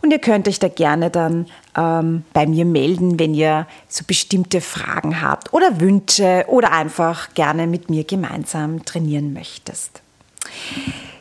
und 0.02 0.12
ihr 0.12 0.20
könnt 0.20 0.48
euch 0.48 0.60
da 0.60 0.68
gerne 0.68 1.10
dann 1.10 1.48
ähm, 1.78 2.24
bei 2.34 2.46
mir 2.46 2.66
melden, 2.66 3.20
wenn 3.20 3.34
ihr 3.34 3.66
so 3.88 4.04
bestimmte 4.06 4.62
Fragen 4.62 5.22
habt 5.22 5.54
oder 5.54 5.80
Wünsche 5.80 6.46
oder 6.48 6.72
einfach 6.74 7.34
gerne 7.34 7.66
mit 7.66 7.90
mir 7.90 8.04
gemeinsam 8.04 8.84
trainieren 8.86 9.34
möchtest. 9.34 10.02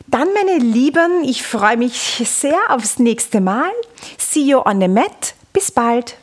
Dann, 0.07 0.27
meine 0.33 0.61
Lieben, 0.61 1.23
ich 1.23 1.43
freue 1.43 1.77
mich 1.77 2.21
sehr 2.25 2.59
aufs 2.67 2.99
nächste 2.99 3.39
Mal. 3.39 3.71
See 4.17 4.41
you 4.41 4.59
on 4.59 4.81
the 4.81 4.89
mat. 4.89 5.35
Bis 5.53 5.71
bald. 5.71 6.17